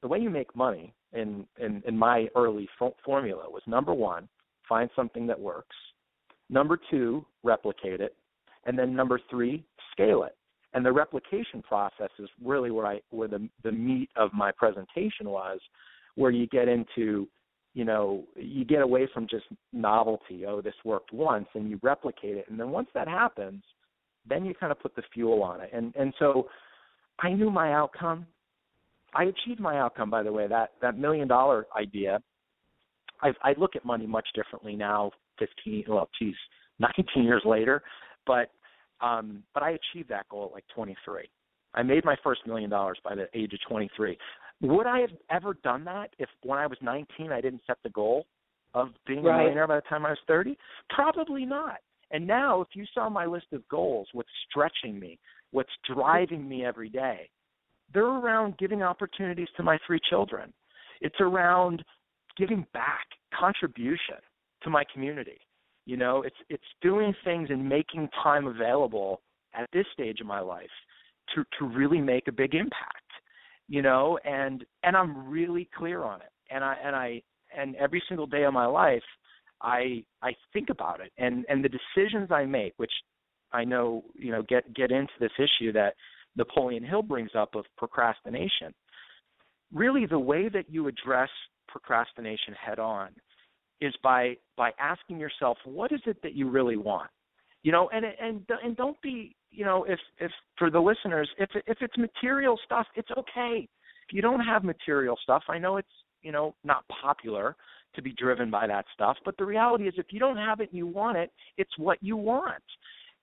The 0.02 0.08
way 0.08 0.20
you 0.20 0.30
make 0.30 0.56
money 0.56 0.94
in 1.14 1.46
in, 1.60 1.82
in 1.88 1.98
my 1.98 2.28
early 2.36 2.68
fo- 2.78 2.96
formula 3.04 3.50
was 3.50 3.64
number 3.68 3.94
one, 3.94 4.28
find 4.68 4.90
something 4.96 5.28
that 5.28 5.40
works. 5.40 5.76
Number 6.50 6.80
two, 6.92 7.26
replicate 7.44 8.02
it, 8.02 8.16
and 8.66 8.78
then 8.78 8.96
number 8.96 9.20
three, 9.30 9.66
scale 9.92 10.24
it. 10.24 10.36
And 10.74 10.86
the 10.86 10.92
replication 10.92 11.62
process 11.62 12.10
is 12.20 12.30
really 12.44 12.70
where 12.72 12.86
I 12.86 13.02
where 13.10 13.28
the 13.28 13.50
the 13.64 13.72
meat 13.72 14.10
of 14.16 14.32
my 14.34 14.52
presentation 14.52 15.30
was, 15.30 15.60
where 16.16 16.32
you 16.32 16.48
get 16.48 16.68
into 16.68 17.28
you 17.76 17.84
know, 17.84 18.24
you 18.38 18.64
get 18.64 18.82
away 18.82 19.08
from 19.14 19.28
just 19.30 19.44
novelty. 19.74 20.46
Oh, 20.48 20.62
this 20.62 20.74
worked 20.86 21.12
once, 21.12 21.46
and 21.54 21.70
you 21.70 21.78
replicate 21.84 22.38
it, 22.38 22.46
and 22.50 22.58
then 22.58 22.72
once 22.72 22.88
that 22.96 23.08
happens, 23.08 23.62
then 24.28 24.46
you 24.46 24.56
kind 24.56 24.72
of 24.72 24.80
put 24.80 24.96
the 24.96 25.04
fuel 25.14 25.44
on 25.44 25.60
it. 25.60 25.70
And 25.74 25.94
and 25.96 26.14
so, 26.18 26.48
I 27.20 27.34
knew 27.34 27.52
my 27.52 27.74
outcome. 27.74 28.26
I 29.14 29.26
achieved 29.26 29.60
my 29.60 29.78
outcome. 29.78 30.10
By 30.10 30.24
the 30.24 30.32
way, 30.32 30.48
that 30.48 30.72
that 30.82 30.98
million 30.98 31.28
dollar 31.28 31.68
idea. 31.78 32.20
I 33.22 33.34
I 33.44 33.54
look 33.58 33.76
at 33.76 33.84
money 33.84 34.08
much 34.08 34.28
differently 34.34 34.78
now. 34.78 35.12
Fifteen, 35.38 35.84
well, 35.90 36.10
geez, 36.18 36.34
19 36.80 37.26
years 37.26 37.44
later, 37.46 37.84
but 38.26 38.52
um, 39.02 39.44
but 39.54 39.64
I 39.64 39.72
achieved 39.72 40.10
that 40.10 40.30
goal 40.30 40.46
at 40.48 40.54
like 40.54 40.64
23. 40.74 41.30
I 41.74 41.84
made 41.84 42.06
my 42.06 42.16
first 42.24 42.48
million 42.48 42.70
dollars 42.70 42.98
by 43.04 43.16
the 43.16 43.28
age 43.34 43.52
of 43.52 43.60
23. 43.68 44.18
Would 44.62 44.88
I 44.88 45.00
have 45.00 45.12
ever 45.30 45.56
done 45.64 45.84
that 45.86 46.12
if 46.18 46.30
when 46.44 46.60
I 46.60 46.68
was 46.68 46.78
19 46.82 47.32
I 47.32 47.42
didn't 47.42 47.62
set 47.68 47.78
the 47.84 47.90
goal 47.90 48.26
of 48.74 48.90
being 49.06 49.24
right. 49.24 49.36
a 49.36 49.38
millionaire 49.40 49.68
by 49.68 49.76
the 49.76 49.82
time 49.82 50.06
I 50.06 50.12
was 50.12 50.20
30? 50.28 50.58
Probably 50.90 51.46
not. 51.46 51.78
And 52.12 52.26
now, 52.28 52.62
if 52.62 52.70
you 52.74 52.86
saw 52.94 53.10
my 53.10 53.26
list 53.26 53.48
of 53.52 53.68
goals, 53.68 54.08
what's 54.14 54.30
stretching 54.50 55.00
me, 55.00 55.18
what's 55.52 55.72
driving 55.94 56.48
me 56.48 56.64
every 56.64 56.90
day, 56.90 57.30
they're 57.94 58.06
around 58.06 58.58
giving 58.58 58.84
opportunities 58.84 59.48
to 59.58 59.64
my 59.64 59.78
three 59.86 60.00
children. 60.10 60.54
It's 61.02 61.16
around 61.20 61.84
giving 62.38 62.66
back, 62.74 63.06
contribution 63.38 64.18
to 64.64 64.70
my 64.70 64.84
community. 64.94 65.40
You 65.86 65.98
know, 65.98 66.24
it's 66.24 66.36
it's 66.50 66.64
doing 66.82 67.14
things 67.24 67.50
and 67.52 67.68
making 67.68 68.10
time 68.24 68.48
available 68.48 69.22
at 69.54 69.70
this 69.72 69.86
stage 69.94 70.20
of 70.20 70.28
my 70.28 70.40
life 70.40 70.70
to 71.34 71.44
to 71.60 71.66
really 71.66 72.02
make 72.02 72.28
a 72.28 72.32
big 72.32 72.56
impact. 72.56 73.05
You 73.68 73.82
know, 73.82 74.20
and 74.24 74.64
and 74.84 74.96
I'm 74.96 75.28
really 75.30 75.70
clear 75.76 76.04
on 76.04 76.22
it. 76.22 76.30
And 76.52 76.64
I 76.64 76.76
and 76.84 76.96
I 76.96 77.22
and 77.58 77.76
every 77.76 78.04
single 78.08 78.28
day 78.28 78.44
of 78.44 78.54
my 78.54 78.66
life 78.66 79.04
I 79.62 80.04
I 80.22 80.34
think 80.54 80.70
about 80.70 81.00
it 81.00 81.12
and 81.18 81.46
and 81.50 81.64
the 81.64 81.70
decisions 81.70 82.32
I 82.32 82.46
make, 82.46 82.74
which 82.78 82.92
I 83.52 83.64
know 83.64 84.04
you 84.14 84.32
know 84.32 84.44
get 84.44 84.74
get 84.74 84.92
into 84.92 85.14
this 85.20 85.32
issue 85.40 85.72
that 85.74 85.96
Napoleon 86.36 86.84
Hill 86.84 87.02
brings 87.02 87.32
up 87.36 87.56
of 87.56 87.66
procrastination. 87.78 88.74
Really, 89.74 90.06
the 90.06 90.20
way 90.20 90.50
that 90.50 90.70
you 90.70 90.88
address 90.88 91.30
procrastination 91.68 92.54
head 92.54 92.80
on 92.80 93.10
is 93.82 93.94
by 94.04 94.36
by 94.58 94.72
asking 94.80 95.20
yourself, 95.20 95.58
what 95.66 95.92
is 95.92 96.02
it 96.06 96.22
that 96.24 96.34
you 96.34 96.50
really 96.50 96.78
want? 96.78 97.10
You 97.64 97.72
know, 97.72 97.90
and 97.90 98.06
and 98.06 98.46
and 98.64 98.76
don't 98.76 99.02
be 99.02 99.36
you 99.56 99.66
know 99.66 99.84
if 99.86 100.00
if 100.20 100.32
for 100.58 100.70
the 100.70 100.80
listeners 100.80 101.30
if 101.38 101.50
if 101.68 101.78
it's 101.82 101.98
material 101.98 102.60
stuff, 102.66 102.88
it's 102.96 103.12
okay. 103.18 103.68
If 104.08 104.14
you 104.14 104.22
don't 104.22 104.42
have 104.42 104.64
material 104.64 105.18
stuff, 105.24 105.44
I 105.50 105.58
know 105.58 105.78
it's 105.78 105.88
you 106.22 106.32
know 106.32 106.56
not 106.64 106.84
popular 107.02 107.56
to 107.96 108.02
be 108.02 108.14
driven 108.14 108.52
by 108.52 108.68
that 108.68 108.86
stuff, 108.94 109.18
but 109.24 109.38
the 109.38 109.46
reality 109.46 109.88
is 109.88 109.94
if 109.98 110.08
you 110.10 110.20
don't 110.20 110.38
have 110.38 110.60
it 110.60 110.70
and 110.70 110.78
you 110.78 110.88
want 110.88 111.18
it, 111.18 111.32
it's 111.58 111.78
what 111.78 111.98
you 112.02 112.18
want. 112.18 112.64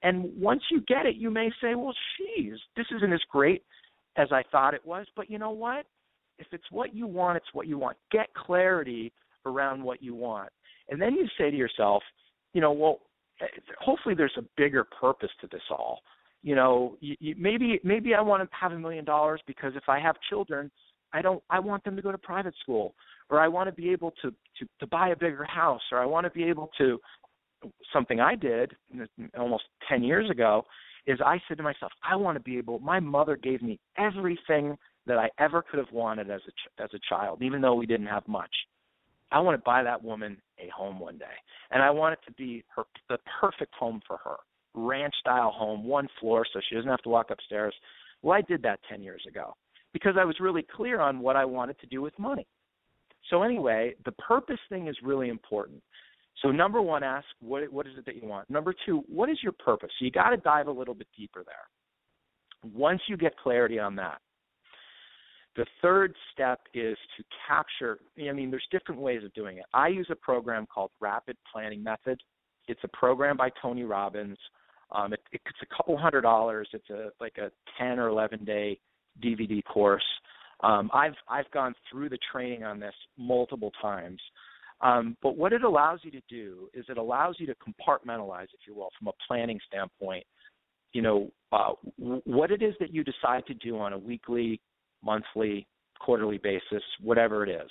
And 0.02 0.30
once 0.36 0.62
you 0.70 0.80
get 0.88 1.06
it, 1.06 1.16
you 1.16 1.30
may 1.30 1.50
say, 1.60 1.74
well, 1.74 1.94
geez, 2.18 2.54
this 2.76 2.86
isn't 2.96 3.12
as 3.12 3.20
great 3.30 3.62
as 4.16 4.28
I 4.32 4.42
thought 4.50 4.74
it 4.74 4.84
was. 4.84 5.06
But 5.14 5.30
you 5.30 5.38
know 5.38 5.50
what? 5.50 5.86
If 6.38 6.46
it's 6.52 6.70
what 6.70 6.94
you 6.94 7.06
want, 7.06 7.36
it's 7.36 7.52
what 7.52 7.68
you 7.68 7.78
want. 7.78 7.96
Get 8.10 8.32
clarity 8.34 9.12
around 9.46 9.82
what 9.82 10.02
you 10.02 10.14
want. 10.14 10.48
And 10.88 11.00
then 11.00 11.14
you 11.14 11.26
say 11.38 11.50
to 11.50 11.56
yourself, 11.56 12.02
you 12.52 12.60
know, 12.60 12.72
well, 12.72 13.00
eh, 13.40 13.46
hopefully 13.78 14.14
there's 14.14 14.36
a 14.36 14.44
bigger 14.56 14.84
purpose 14.84 15.30
to 15.40 15.46
this 15.46 15.62
all. 15.70 16.00
You 16.42 16.54
know, 16.56 16.96
you, 17.00 17.16
you, 17.20 17.34
maybe 17.38 17.80
maybe 17.84 18.14
I 18.14 18.20
want 18.20 18.42
to 18.42 18.56
have 18.56 18.72
a 18.72 18.78
million 18.78 19.04
dollars 19.04 19.40
because 19.46 19.72
if 19.76 19.84
I 19.88 20.00
have 20.00 20.16
children, 20.28 20.70
I 21.12 21.22
don't 21.22 21.42
I 21.50 21.60
want 21.60 21.84
them 21.84 21.96
to 21.96 22.02
go 22.02 22.10
to 22.12 22.18
private 22.18 22.54
school 22.62 22.94
or 23.30 23.40
I 23.40 23.48
want 23.48 23.68
to 23.68 23.72
be 23.72 23.90
able 23.90 24.12
to 24.22 24.30
to 24.30 24.68
to 24.80 24.86
buy 24.86 25.10
a 25.10 25.16
bigger 25.16 25.44
house 25.44 25.82
or 25.92 25.98
I 25.98 26.06
want 26.06 26.24
to 26.24 26.30
be 26.30 26.44
able 26.44 26.70
to 26.78 26.98
something 27.92 28.20
I 28.20 28.34
did 28.34 28.72
almost 29.38 29.64
10 29.88 30.02
years 30.02 30.28
ago 30.30 30.64
is 31.06 31.20
I 31.24 31.40
said 31.48 31.56
to 31.56 31.62
myself, 31.62 31.92
I 32.08 32.16
want 32.16 32.36
to 32.36 32.42
be 32.42 32.58
able. 32.58 32.78
My 32.78 33.00
mother 33.00 33.36
gave 33.36 33.62
me 33.62 33.78
everything 33.98 34.76
that 35.06 35.18
I 35.18 35.28
ever 35.38 35.62
could 35.62 35.78
have 35.78 35.90
wanted 35.92 36.30
as 36.30 36.40
a 36.46 36.50
ch- 36.50 36.72
as 36.78 36.90
a 36.94 37.00
child, 37.08 37.42
even 37.42 37.60
though 37.60 37.74
we 37.74 37.86
didn't 37.86 38.06
have 38.06 38.26
much. 38.28 38.54
I 39.32 39.40
want 39.40 39.58
to 39.58 39.62
buy 39.64 39.82
that 39.82 40.02
woman 40.02 40.36
a 40.58 40.68
home 40.68 41.00
one 41.00 41.18
day, 41.18 41.24
and 41.70 41.82
I 41.82 41.90
want 41.90 42.12
it 42.12 42.20
to 42.26 42.32
be 42.34 42.62
her 42.76 42.84
the 43.08 43.18
perfect 43.40 43.74
home 43.74 44.00
for 44.06 44.18
her, 44.18 44.36
ranch 44.74 45.14
style 45.20 45.50
home, 45.50 45.84
one 45.84 46.08
floor, 46.20 46.46
so 46.52 46.60
she 46.68 46.74
doesn't 46.74 46.90
have 46.90 47.02
to 47.02 47.08
walk 47.08 47.30
upstairs. 47.30 47.74
Well, 48.22 48.36
I 48.36 48.42
did 48.42 48.62
that 48.62 48.80
10 48.88 49.02
years 49.02 49.22
ago 49.28 49.54
because 49.92 50.14
I 50.18 50.24
was 50.24 50.36
really 50.40 50.64
clear 50.74 51.00
on 51.00 51.20
what 51.20 51.36
I 51.36 51.44
wanted 51.44 51.78
to 51.80 51.86
do 51.86 52.00
with 52.00 52.18
money. 52.18 52.46
So 53.30 53.42
anyway, 53.42 53.94
the 54.04 54.12
purpose 54.12 54.58
thing 54.68 54.88
is 54.88 54.96
really 55.02 55.28
important. 55.28 55.82
So 56.40 56.50
number 56.50 56.80
one, 56.80 57.02
ask 57.02 57.26
what 57.40 57.70
what 57.72 57.86
is 57.86 57.92
it 57.98 58.06
that 58.06 58.16
you 58.16 58.26
want. 58.26 58.48
Number 58.50 58.74
two, 58.86 59.04
what 59.06 59.28
is 59.28 59.38
your 59.42 59.52
purpose? 59.52 59.90
So 59.98 60.04
you 60.04 60.10
got 60.10 60.30
to 60.30 60.38
dive 60.38 60.66
a 60.66 60.72
little 60.72 60.94
bit 60.94 61.06
deeper 61.16 61.44
there. 61.44 62.72
Once 62.72 63.00
you 63.08 63.16
get 63.16 63.36
clarity 63.38 63.78
on 63.78 63.94
that, 63.96 64.18
the 65.56 65.66
third 65.82 66.14
step 66.32 66.60
is 66.74 66.96
to 67.16 67.24
capture. 67.46 67.98
I 68.18 68.32
mean, 68.32 68.50
there's 68.50 68.66
different 68.70 69.00
ways 69.00 69.22
of 69.24 69.32
doing 69.34 69.58
it. 69.58 69.64
I 69.74 69.88
use 69.88 70.08
a 70.10 70.16
program 70.16 70.66
called 70.72 70.90
Rapid 71.00 71.36
Planning 71.52 71.82
Method. 71.82 72.20
It's 72.68 72.80
a 72.84 72.96
program 72.96 73.36
by 73.36 73.50
Tony 73.60 73.84
Robbins. 73.84 74.38
Um, 74.94 75.12
it, 75.12 75.20
it's 75.32 75.44
a 75.62 75.76
couple 75.76 75.96
hundred 75.96 76.22
dollars. 76.22 76.68
It's 76.72 76.90
a 76.90 77.10
like 77.20 77.38
a 77.38 77.50
10 77.78 77.98
or 77.98 78.08
11 78.08 78.44
day 78.44 78.78
DVD 79.22 79.62
course. 79.64 80.04
Um, 80.62 80.90
I've 80.92 81.14
I've 81.28 81.50
gone 81.50 81.74
through 81.90 82.08
the 82.08 82.18
training 82.30 82.64
on 82.64 82.78
this 82.78 82.94
multiple 83.18 83.72
times. 83.80 84.20
Um, 84.80 85.16
but 85.22 85.36
what 85.36 85.52
it 85.52 85.62
allows 85.62 86.00
you 86.02 86.10
to 86.10 86.20
do 86.28 86.68
is 86.74 86.84
it 86.88 86.98
allows 86.98 87.36
you 87.38 87.46
to 87.46 87.54
compartmentalize, 87.54 88.44
if 88.44 88.66
you 88.66 88.74
will, 88.74 88.90
from 88.98 89.08
a 89.08 89.12
planning 89.28 89.60
standpoint. 89.68 90.24
You 90.92 91.02
know 91.02 91.30
uh, 91.52 91.72
what 91.96 92.50
it 92.50 92.62
is 92.62 92.74
that 92.80 92.92
you 92.92 93.02
decide 93.04 93.46
to 93.46 93.54
do 93.54 93.78
on 93.78 93.92
a 93.92 93.98
weekly, 93.98 94.60
monthly, 95.02 95.66
quarterly 96.00 96.38
basis, 96.38 96.82
whatever 97.00 97.44
it 97.44 97.50
is. 97.50 97.70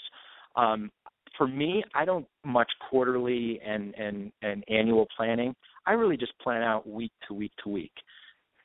Um, 0.56 0.92
for 1.38 1.48
me, 1.48 1.84
I 1.94 2.06
don't 2.06 2.26
much 2.44 2.70
quarterly 2.90 3.60
and 3.66 3.94
and 3.96 4.32
and 4.42 4.64
annual 4.70 5.08
planning. 5.16 5.56
I 5.86 5.94
really 5.94 6.18
just 6.18 6.38
plan 6.40 6.62
out 6.62 6.88
week 6.88 7.12
to 7.28 7.34
week 7.34 7.52
to 7.64 7.70
week. 7.70 7.94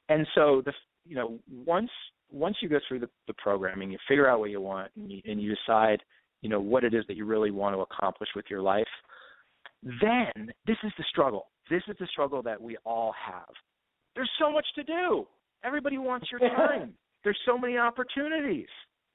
And 0.08 0.26
so 0.34 0.62
the 0.64 0.72
you 1.04 1.16
know 1.16 1.38
once 1.64 1.90
once 2.30 2.56
you 2.60 2.68
go 2.68 2.78
through 2.86 3.00
the, 3.00 3.08
the 3.26 3.34
programming, 3.34 3.90
you 3.90 3.98
figure 4.08 4.28
out 4.28 4.40
what 4.40 4.50
you 4.50 4.60
want, 4.60 4.90
and 4.96 5.10
you, 5.10 5.22
and 5.24 5.40
you 5.40 5.54
decide, 5.54 6.02
you 6.42 6.48
know, 6.48 6.60
what 6.60 6.84
it 6.84 6.94
is 6.94 7.04
that 7.08 7.16
you 7.16 7.24
really 7.24 7.50
want 7.50 7.74
to 7.74 7.80
accomplish 7.80 8.28
with 8.34 8.46
your 8.50 8.62
life. 8.62 8.86
Then 9.82 10.50
this 10.66 10.76
is 10.82 10.92
the 10.98 11.04
struggle. 11.08 11.46
This 11.70 11.82
is 11.88 11.96
the 11.98 12.06
struggle 12.10 12.42
that 12.42 12.60
we 12.60 12.76
all 12.84 13.14
have. 13.24 13.48
There's 14.14 14.30
so 14.40 14.50
much 14.50 14.66
to 14.74 14.82
do. 14.82 15.26
Everybody 15.64 15.98
wants 15.98 16.28
your 16.30 16.40
time. 16.50 16.94
There's 17.24 17.38
so 17.46 17.58
many 17.58 17.76
opportunities. 17.76 18.68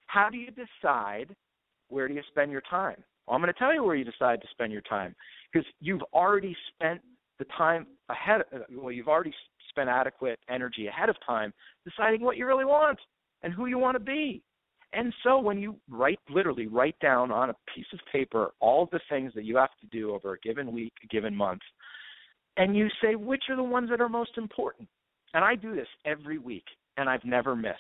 How 0.08 0.30
do 0.30 0.38
you 0.38 0.50
decide 0.52 1.36
where 1.90 2.08
do 2.08 2.14
you 2.14 2.22
spend 2.30 2.52
your 2.52 2.64
time? 2.70 2.98
Well, 3.28 3.36
I'm 3.36 3.42
going 3.42 3.54
to 3.54 3.60
tell 3.60 3.74
you 3.74 3.84
where 3.84 3.96
you 3.96 4.04
decide 4.04 4.42
to 4.42 4.48
spend 4.52 4.72
your 4.72 4.82
time 4.82 5.16
because 5.52 5.68
you've 5.80 6.02
already 6.14 6.56
spent 6.74 7.02
the 7.42 7.54
time 7.58 7.88
ahead. 8.10 8.42
Uh, 8.54 8.60
well, 8.72 8.92
you've 8.92 9.08
already 9.08 9.34
spent 9.70 9.90
adequate 9.90 10.38
energy 10.48 10.86
ahead 10.86 11.10
of 11.10 11.16
time 11.26 11.52
deciding 11.84 12.22
what 12.22 12.38
you 12.38 12.46
really 12.46 12.66
want 12.66 13.00
and 13.42 13.52
who 13.52 13.66
you 13.66 13.80
want 13.80 13.96
to 13.96 14.00
be. 14.00 14.44
And 14.94 15.12
so 15.24 15.40
when 15.40 15.58
you 15.58 15.76
write, 15.90 16.20
literally 16.30 16.68
write 16.68 17.00
down 17.00 17.32
on 17.32 17.50
a 17.50 17.56
piece 17.74 17.86
of 17.94 18.00
paper 18.12 18.52
all 18.60 18.88
the 18.92 19.00
things 19.10 19.32
that 19.34 19.46
you 19.46 19.58
have 19.58 19.72
to 19.80 19.88
do 19.88 20.14
over 20.14 20.34
a 20.34 20.40
given 20.40 20.72
week, 20.72 20.94
a 21.04 21.08
given 21.08 21.36
month, 21.36 21.62
and 22.58 22.76
you 22.78 22.90
say 23.02 23.16
which 23.16 23.44
are 23.50 23.56
the 23.56 23.64
ones 23.64 23.90
that 23.90 24.02
are 24.02 24.10
most 24.10 24.38
important. 24.38 24.88
And 25.34 25.44
I 25.44 25.56
do 25.56 25.74
this 25.74 25.88
every 26.06 26.38
week, 26.38 26.66
and 26.98 27.10
I've 27.10 27.26
never 27.26 27.56
missed 27.56 27.76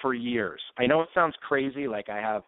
for 0.00 0.14
years. 0.14 0.60
I 0.78 0.86
know 0.86 1.02
it 1.02 1.08
sounds 1.12 1.34
crazy, 1.46 1.88
like 1.88 2.08
I 2.08 2.18
have 2.18 2.42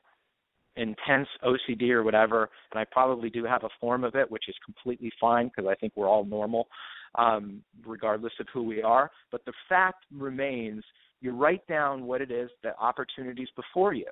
intense 0.77 1.29
OCD 1.45 1.91
or 1.91 2.03
whatever, 2.03 2.49
and 2.73 2.81
I 2.81 2.85
probably 2.91 3.31
do 3.31 3.45
have 3.45 3.65
a 3.65 3.69
form 3.81 4.05
of 4.05 4.15
it, 4.15 4.31
which 4.31 4.49
is 4.49 4.55
completely 4.65 5.11
fine 5.21 5.51
because 5.55 5.69
I 5.71 5.75
think 5.75 5.93
we're 5.97 6.09
all 6.09 6.25
normal 6.25 6.69
um, 7.17 7.63
regardless 7.85 8.33
of 8.41 8.47
who 8.53 8.63
we 8.63 8.83
are. 8.83 9.11
But 9.33 9.45
the 9.45 9.53
fact 9.69 10.05
remains 10.17 10.83
you 11.21 11.33
write 11.33 11.67
down 11.67 12.07
what 12.07 12.21
it 12.21 12.31
is, 12.31 12.51
the 12.63 12.77
opportunities 12.79 13.49
before 13.57 13.93
you. 13.93 14.07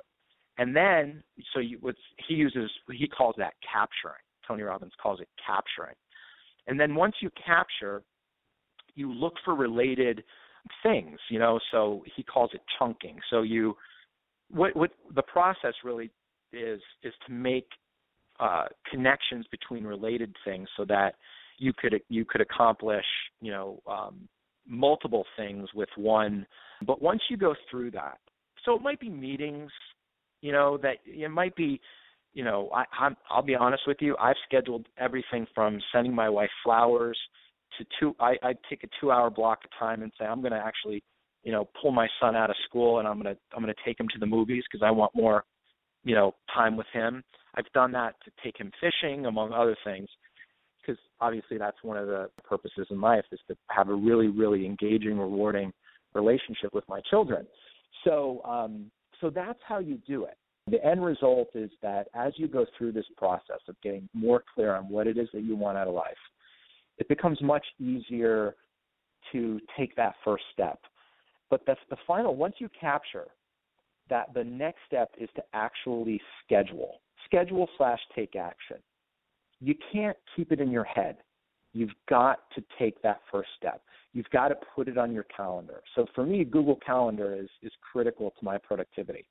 And 0.58 0.74
then, 0.74 1.22
so 1.54 1.60
you, 1.60 1.78
he 2.26 2.34
uses, 2.34 2.70
he 2.92 3.06
calls 3.06 3.36
that 3.38 3.54
capturing. 3.72 4.20
Tony 4.46 4.62
Robbins 4.62 4.92
calls 5.00 5.20
it 5.20 5.28
capturing. 5.44 5.94
And 6.66 6.78
then 6.78 6.94
once 6.94 7.14
you 7.20 7.30
capture, 7.44 8.02
you 8.94 9.12
look 9.12 9.34
for 9.44 9.54
related 9.54 10.24
things, 10.82 11.18
you 11.30 11.38
know, 11.38 11.60
so 11.70 12.02
he 12.16 12.22
calls 12.22 12.50
it 12.52 12.60
chunking. 12.78 13.18
So 13.30 13.42
you, 13.42 13.76
what, 14.50 14.74
what 14.76 14.90
the 15.14 15.22
process 15.22 15.74
really 15.84 16.10
is, 16.52 16.80
is 17.02 17.12
to 17.26 17.32
make 17.32 17.66
uh, 18.40 18.66
connections 18.90 19.46
between 19.50 19.84
related 19.84 20.34
things 20.44 20.68
so 20.76 20.84
that 20.84 21.14
you 21.58 21.72
could 21.72 22.00
you 22.08 22.24
could 22.24 22.40
accomplish 22.40 23.04
you 23.40 23.50
know 23.50 23.82
um, 23.88 24.28
multiple 24.66 25.24
things 25.36 25.68
with 25.74 25.88
one. 25.96 26.46
But 26.86 27.02
once 27.02 27.20
you 27.28 27.36
go 27.36 27.54
through 27.70 27.90
that, 27.92 28.18
so 28.64 28.74
it 28.76 28.82
might 28.82 29.00
be 29.00 29.08
meetings, 29.08 29.70
you 30.40 30.52
know 30.52 30.78
that 30.78 30.98
it 31.04 31.30
might 31.30 31.56
be 31.56 31.80
you 32.34 32.44
know 32.44 32.70
I 32.72 32.84
I'm, 32.98 33.16
I'll 33.30 33.42
be 33.42 33.54
honest 33.54 33.82
with 33.86 33.98
you 34.00 34.16
I've 34.18 34.36
scheduled 34.46 34.86
everything 34.98 35.46
from 35.54 35.80
sending 35.92 36.14
my 36.14 36.28
wife 36.28 36.50
flowers 36.62 37.18
to 37.78 37.84
two 37.98 38.14
I 38.20 38.36
I 38.42 38.54
take 38.68 38.84
a 38.84 38.88
2 39.00 39.10
hour 39.10 39.30
block 39.30 39.60
of 39.64 39.70
time 39.78 40.02
and 40.02 40.12
say 40.18 40.26
I'm 40.26 40.40
going 40.40 40.52
to 40.52 40.58
actually 40.58 41.02
you 41.42 41.52
know 41.52 41.68
pull 41.80 41.90
my 41.90 42.06
son 42.20 42.36
out 42.36 42.50
of 42.50 42.56
school 42.68 42.98
and 42.98 43.08
I'm 43.08 43.20
going 43.20 43.34
to 43.34 43.40
I'm 43.54 43.62
going 43.62 43.74
to 43.74 43.84
take 43.84 43.98
him 43.98 44.08
to 44.12 44.18
the 44.18 44.26
movies 44.26 44.64
because 44.70 44.84
I 44.84 44.90
want 44.90 45.14
more 45.14 45.44
you 46.04 46.14
know 46.14 46.34
time 46.54 46.76
with 46.76 46.86
him. 46.92 47.22
I've 47.54 47.70
done 47.72 47.92
that 47.92 48.14
to 48.24 48.30
take 48.44 48.58
him 48.58 48.70
fishing 48.80 49.26
among 49.26 49.52
other 49.52 49.76
things 49.84 50.08
because 50.88 51.00
obviously 51.20 51.58
that's 51.58 51.76
one 51.82 51.96
of 51.96 52.06
the 52.06 52.30
purposes 52.44 52.86
in 52.90 53.00
life 53.00 53.24
is 53.32 53.40
to 53.48 53.56
have 53.68 53.88
a 53.88 53.94
really, 53.94 54.28
really 54.28 54.64
engaging, 54.64 55.18
rewarding 55.18 55.72
relationship 56.14 56.72
with 56.72 56.84
my 56.88 57.00
children. 57.10 57.46
So, 58.04 58.42
um, 58.44 58.90
so 59.20 59.30
that's 59.30 59.58
how 59.66 59.80
you 59.80 59.98
do 60.06 60.24
it. 60.24 60.36
The 60.70 60.84
end 60.84 61.04
result 61.04 61.48
is 61.54 61.70
that 61.82 62.08
as 62.14 62.32
you 62.36 62.46
go 62.46 62.66
through 62.76 62.92
this 62.92 63.06
process 63.16 63.60
of 63.68 63.76
getting 63.82 64.08
more 64.14 64.42
clear 64.54 64.74
on 64.74 64.88
what 64.88 65.06
it 65.06 65.18
is 65.18 65.28
that 65.32 65.42
you 65.42 65.56
want 65.56 65.78
out 65.78 65.88
of 65.88 65.94
life, 65.94 66.12
it 66.98 67.08
becomes 67.08 67.40
much 67.42 67.64
easier 67.78 68.54
to 69.32 69.60
take 69.76 69.94
that 69.96 70.14
first 70.24 70.44
step. 70.52 70.78
But 71.50 71.62
that's 71.66 71.80
the 71.90 71.96
final, 72.06 72.36
once 72.36 72.56
you 72.58 72.68
capture 72.78 73.26
that, 74.10 74.34
the 74.34 74.44
next 74.44 74.78
step 74.86 75.10
is 75.18 75.28
to 75.36 75.42
actually 75.52 76.20
schedule, 76.44 77.00
schedule 77.24 77.68
slash 77.76 78.00
take 78.14 78.36
action. 78.36 78.76
You 79.60 79.74
can't 79.92 80.16
keep 80.36 80.52
it 80.52 80.60
in 80.60 80.70
your 80.70 80.84
head. 80.84 81.18
You've 81.72 81.94
got 82.08 82.40
to 82.54 82.62
take 82.78 83.00
that 83.02 83.20
first 83.30 83.50
step. 83.56 83.82
You've 84.12 84.30
got 84.30 84.48
to 84.48 84.56
put 84.74 84.88
it 84.88 84.96
on 84.96 85.12
your 85.12 85.24
calendar. 85.24 85.82
So 85.94 86.06
for 86.14 86.24
me, 86.24 86.44
Google 86.44 86.78
Calendar 86.84 87.34
is, 87.34 87.48
is 87.62 87.72
critical 87.92 88.30
to 88.30 88.44
my 88.44 88.56
productivity. 88.58 89.26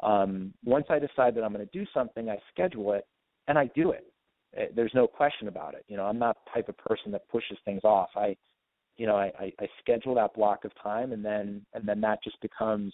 Um, 0.00 0.52
once 0.64 0.86
I 0.90 0.98
decide 0.98 1.34
that 1.34 1.44
I'm 1.44 1.52
going 1.52 1.66
to 1.66 1.78
do 1.78 1.86
something, 1.92 2.30
I 2.30 2.38
schedule 2.52 2.92
it 2.92 3.06
and 3.48 3.58
I 3.58 3.70
do 3.74 3.90
it. 3.90 4.06
Eh, 4.56 4.66
there's 4.74 4.92
no 4.94 5.06
question 5.06 5.48
about 5.48 5.74
it. 5.74 5.84
You 5.88 5.96
know, 5.96 6.04
I'm 6.04 6.18
not 6.18 6.36
the 6.44 6.50
type 6.54 6.68
of 6.68 6.78
person 6.78 7.12
that 7.12 7.28
pushes 7.28 7.58
things 7.64 7.82
off. 7.84 8.10
I, 8.16 8.36
you 8.96 9.06
know, 9.06 9.16
I, 9.16 9.32
I, 9.38 9.52
I 9.60 9.68
schedule 9.80 10.14
that 10.14 10.34
block 10.34 10.64
of 10.64 10.72
time, 10.82 11.12
and 11.12 11.24
then 11.24 11.64
and 11.74 11.86
then 11.86 12.00
that 12.00 12.22
just 12.22 12.40
becomes, 12.40 12.92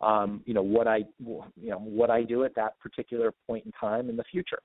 um, 0.00 0.42
you 0.44 0.54
know, 0.54 0.62
what 0.62 0.86
I, 0.86 0.98
you 1.18 1.70
know, 1.70 1.78
what 1.78 2.10
I 2.10 2.22
do 2.22 2.44
at 2.44 2.54
that 2.56 2.78
particular 2.80 3.32
point 3.46 3.64
in 3.66 3.72
time 3.72 4.08
in 4.10 4.16
the 4.16 4.24
future. 4.24 4.58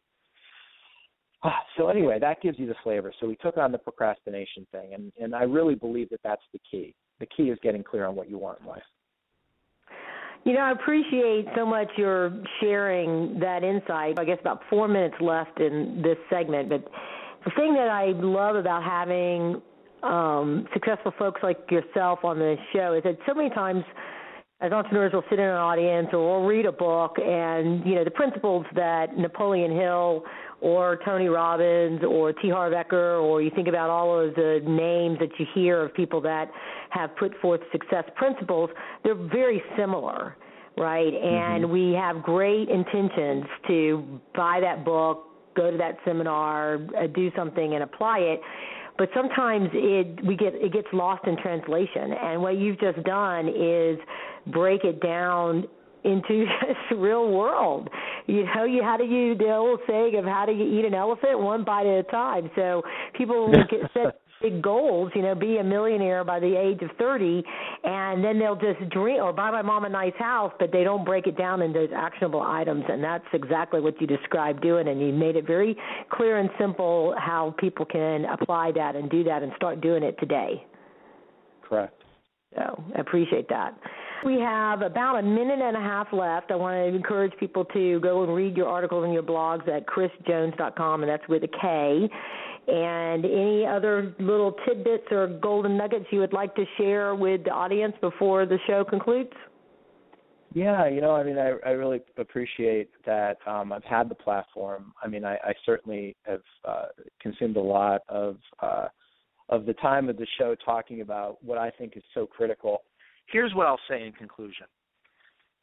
So 1.77 1.87
anyway, 1.87 2.19
that 2.19 2.41
gives 2.41 2.59
you 2.59 2.67
the 2.67 2.75
flavor. 2.83 3.13
So 3.19 3.27
we 3.27 3.37
took 3.37 3.57
on 3.57 3.71
the 3.71 3.77
procrastination 3.77 4.67
thing, 4.73 4.93
and 4.93 5.13
and 5.21 5.33
I 5.33 5.43
really 5.43 5.75
believe 5.75 6.09
that 6.09 6.19
that's 6.21 6.41
the 6.51 6.59
key. 6.69 6.93
The 7.21 7.27
key 7.27 7.43
is 7.43 7.57
getting 7.63 7.83
clear 7.83 8.05
on 8.05 8.15
what 8.15 8.29
you 8.29 8.37
want 8.37 8.59
in 8.59 8.67
life. 8.67 8.83
You 10.43 10.53
know, 10.53 10.61
I 10.61 10.71
appreciate 10.71 11.45
so 11.55 11.65
much 11.65 11.89
your 11.97 12.43
sharing 12.59 13.39
that 13.39 13.63
insight. 13.63 14.19
I 14.19 14.25
guess 14.25 14.37
about 14.41 14.61
four 14.69 14.87
minutes 14.87 15.15
left 15.21 15.59
in 15.61 16.01
this 16.03 16.17
segment, 16.29 16.69
but 16.69 16.85
the 17.45 17.51
thing 17.55 17.73
that 17.73 17.89
I 17.89 18.07
love 18.07 18.55
about 18.55 18.83
having 18.83 19.61
um, 20.03 20.67
successful 20.73 21.13
folks 21.17 21.41
like 21.43 21.59
yourself 21.69 22.19
on 22.23 22.39
the 22.39 22.55
show 22.73 22.93
is 22.93 23.03
that 23.03 23.17
so 23.27 23.33
many 23.33 23.49
times 23.49 23.83
as 24.61 24.73
entrepreneurs 24.73 25.11
we'll 25.13 25.23
sit 25.29 25.39
in 25.39 25.45
an 25.45 25.55
audience 25.55 26.09
or 26.11 26.39
we'll 26.39 26.47
read 26.47 26.65
a 26.65 26.71
book 26.71 27.15
and 27.17 27.85
you 27.85 27.95
know 27.95 28.03
the 28.03 28.11
principles 28.11 28.65
that 28.75 29.17
Napoleon 29.17 29.71
Hill 29.71 30.23
or 30.61 30.99
Tony 31.05 31.29
Robbins 31.29 32.01
or 32.03 32.33
T. 32.33 32.49
Harv 32.49 32.73
Eker 32.73 33.23
or 33.23 33.41
you 33.41 33.51
think 33.55 33.69
about 33.69 33.89
all 33.89 34.19
of 34.19 34.35
the 34.35 34.59
names 34.67 35.17
that 35.19 35.29
you 35.39 35.45
hear 35.55 35.81
of 35.83 35.93
people 35.93 36.19
that 36.21 36.51
have 36.89 37.15
put 37.15 37.33
forth 37.41 37.61
success 37.71 38.03
principles, 38.17 38.69
they're 39.05 39.15
very 39.15 39.63
similar, 39.77 40.35
right? 40.77 41.13
And 41.13 41.63
mm-hmm. 41.63 41.71
we 41.71 41.93
have 41.93 42.21
great 42.21 42.67
intentions 42.67 43.45
to 43.67 44.19
buy 44.35 44.59
that 44.59 44.83
book, 44.83 45.27
go 45.55 45.71
to 45.71 45.77
that 45.77 45.97
seminar, 46.03 46.79
uh, 46.97 47.07
do 47.07 47.31
something 47.37 47.75
and 47.75 47.83
apply 47.83 48.19
it 48.19 48.41
but 48.97 49.09
sometimes 49.15 49.69
it 49.71 50.25
we 50.25 50.35
get 50.35 50.53
it 50.55 50.73
gets 50.73 50.87
lost 50.91 51.25
in 51.25 51.37
translation 51.37 52.11
and 52.21 52.41
what 52.41 52.57
you've 52.57 52.79
just 52.79 53.01
done 53.03 53.47
is 53.47 53.97
break 54.51 54.83
it 54.83 55.01
down 55.01 55.65
into 56.03 56.45
this 56.67 56.97
real 56.97 57.31
world. 57.31 57.89
You 58.27 58.45
know, 58.55 58.63
you 58.65 58.83
how 58.83 58.97
do 58.97 59.05
you 59.05 59.35
the 59.35 59.51
old 59.53 59.79
saying 59.87 60.15
of 60.15 60.25
how 60.25 60.45
do 60.45 60.53
you 60.53 60.79
eat 60.79 60.85
an 60.85 60.93
elephant 60.93 61.39
one 61.39 61.63
bite 61.63 61.87
at 61.87 61.99
a 61.99 62.03
time. 62.03 62.49
So 62.55 62.83
people 63.17 63.51
get 63.69 63.81
set 63.93 64.21
big 64.41 64.61
goals, 64.61 65.11
you 65.15 65.21
know, 65.21 65.35
be 65.35 65.57
a 65.57 65.63
millionaire 65.63 66.23
by 66.23 66.39
the 66.39 66.55
age 66.57 66.81
of 66.81 66.89
30, 66.97 67.43
and 67.83 68.23
then 68.23 68.39
they'll 68.39 68.55
just 68.55 68.89
dream 68.89 69.21
or 69.21 69.33
buy 69.33 69.51
my 69.51 69.61
mom 69.61 69.85
a 69.85 69.89
nice 69.89 70.13
house, 70.17 70.53
but 70.59 70.71
they 70.71 70.83
don't 70.83 71.03
break 71.03 71.27
it 71.27 71.37
down 71.37 71.61
into 71.61 71.87
actionable 71.93 72.41
items, 72.41 72.83
and 72.87 73.03
that's 73.03 73.25
exactly 73.33 73.81
what 73.81 73.99
you 73.99 74.07
described 74.07 74.61
doing, 74.61 74.87
and 74.87 75.01
you 75.01 75.11
made 75.11 75.35
it 75.35 75.45
very 75.45 75.75
clear 76.11 76.37
and 76.37 76.49
simple 76.59 77.13
how 77.17 77.53
people 77.59 77.85
can 77.85 78.25
apply 78.25 78.71
that 78.71 78.95
and 78.95 79.09
do 79.09 79.23
that 79.23 79.43
and 79.43 79.51
start 79.55 79.81
doing 79.81 80.03
it 80.03 80.17
today. 80.19 80.65
Correct. 81.67 82.01
So 82.55 82.83
I 82.95 83.01
appreciate 83.01 83.47
that. 83.49 83.77
We 84.25 84.39
have 84.39 84.81
about 84.81 85.19
a 85.19 85.23
minute 85.23 85.59
and 85.61 85.77
a 85.77 85.79
half 85.79 86.07
left. 86.11 86.51
I 86.51 86.55
want 86.55 86.75
to 86.75 86.95
encourage 86.95 87.31
people 87.39 87.63
to 87.65 87.99
go 88.01 88.23
and 88.23 88.35
read 88.35 88.57
your 88.57 88.67
articles 88.67 89.05
and 89.05 89.13
your 89.13 89.23
blogs 89.23 89.67
at 89.69 89.85
krisjones.com, 89.87 91.03
and 91.03 91.09
that's 91.09 91.27
with 91.29 91.43
a 91.43 91.47
K. 91.47 92.09
And 92.67 93.25
any 93.25 93.65
other 93.65 94.13
little 94.19 94.53
tidbits 94.67 95.05
or 95.11 95.27
golden 95.27 95.77
nuggets 95.77 96.05
you 96.11 96.19
would 96.19 96.33
like 96.33 96.53
to 96.55 96.65
share 96.77 97.15
with 97.15 97.45
the 97.45 97.51
audience 97.51 97.95
before 98.01 98.45
the 98.45 98.59
show 98.67 98.83
concludes? 98.83 99.31
Yeah, 100.53 100.87
you 100.87 100.99
know, 100.99 101.15
I 101.15 101.23
mean, 101.23 101.37
I, 101.37 101.53
I 101.65 101.71
really 101.71 102.01
appreciate 102.17 102.89
that 103.05 103.37
um, 103.47 103.71
I've 103.71 103.83
had 103.83 104.09
the 104.09 104.15
platform. 104.15 104.93
I 105.03 105.07
mean, 105.07 105.23
I, 105.23 105.35
I 105.35 105.53
certainly 105.65 106.15
have 106.23 106.41
uh, 106.65 106.85
consumed 107.21 107.55
a 107.55 107.61
lot 107.61 108.01
of 108.09 108.37
uh, 108.61 108.87
of 109.49 109.65
the 109.65 109.73
time 109.73 110.09
of 110.09 110.17
the 110.17 110.27
show 110.37 110.55
talking 110.63 111.01
about 111.01 111.43
what 111.43 111.57
I 111.57 111.71
think 111.71 111.97
is 111.97 112.03
so 112.13 112.25
critical. 112.25 112.83
Here's 113.31 113.53
what 113.53 113.67
I'll 113.67 113.79
say 113.89 114.05
in 114.05 114.11
conclusion. 114.13 114.65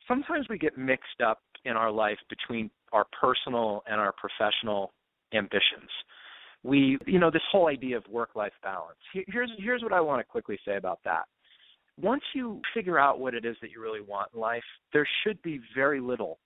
Sometimes 0.08 0.46
we 0.48 0.58
get 0.58 0.78
mixed 0.78 1.20
up 1.24 1.40
in 1.64 1.72
our 1.72 1.90
life 1.90 2.18
between 2.30 2.70
our 2.92 3.06
personal 3.20 3.82
and 3.86 4.00
our 4.00 4.12
professional 4.12 4.92
ambitions. 5.34 5.90
We 6.62 6.98
you 7.06 7.18
know 7.18 7.30
this 7.30 7.42
whole 7.50 7.68
idea 7.68 7.96
of 7.96 8.04
work 8.08 8.30
life 8.34 8.52
balance 8.62 8.98
here's 9.12 9.50
here's 9.58 9.82
what 9.82 9.92
i 9.92 10.00
want 10.00 10.20
to 10.20 10.24
quickly 10.24 10.58
say 10.64 10.76
about 10.76 11.00
that. 11.04 11.24
Once 12.00 12.22
you 12.34 12.60
figure 12.74 12.98
out 12.98 13.20
what 13.20 13.34
it 13.34 13.44
is 13.44 13.56
that 13.60 13.70
you 13.70 13.80
really 13.80 14.00
want 14.00 14.30
in 14.34 14.40
life 14.40 14.64
there 14.92 15.06
should 15.22 15.40
be 15.42 15.60
very 15.74 16.00
little 16.00 16.38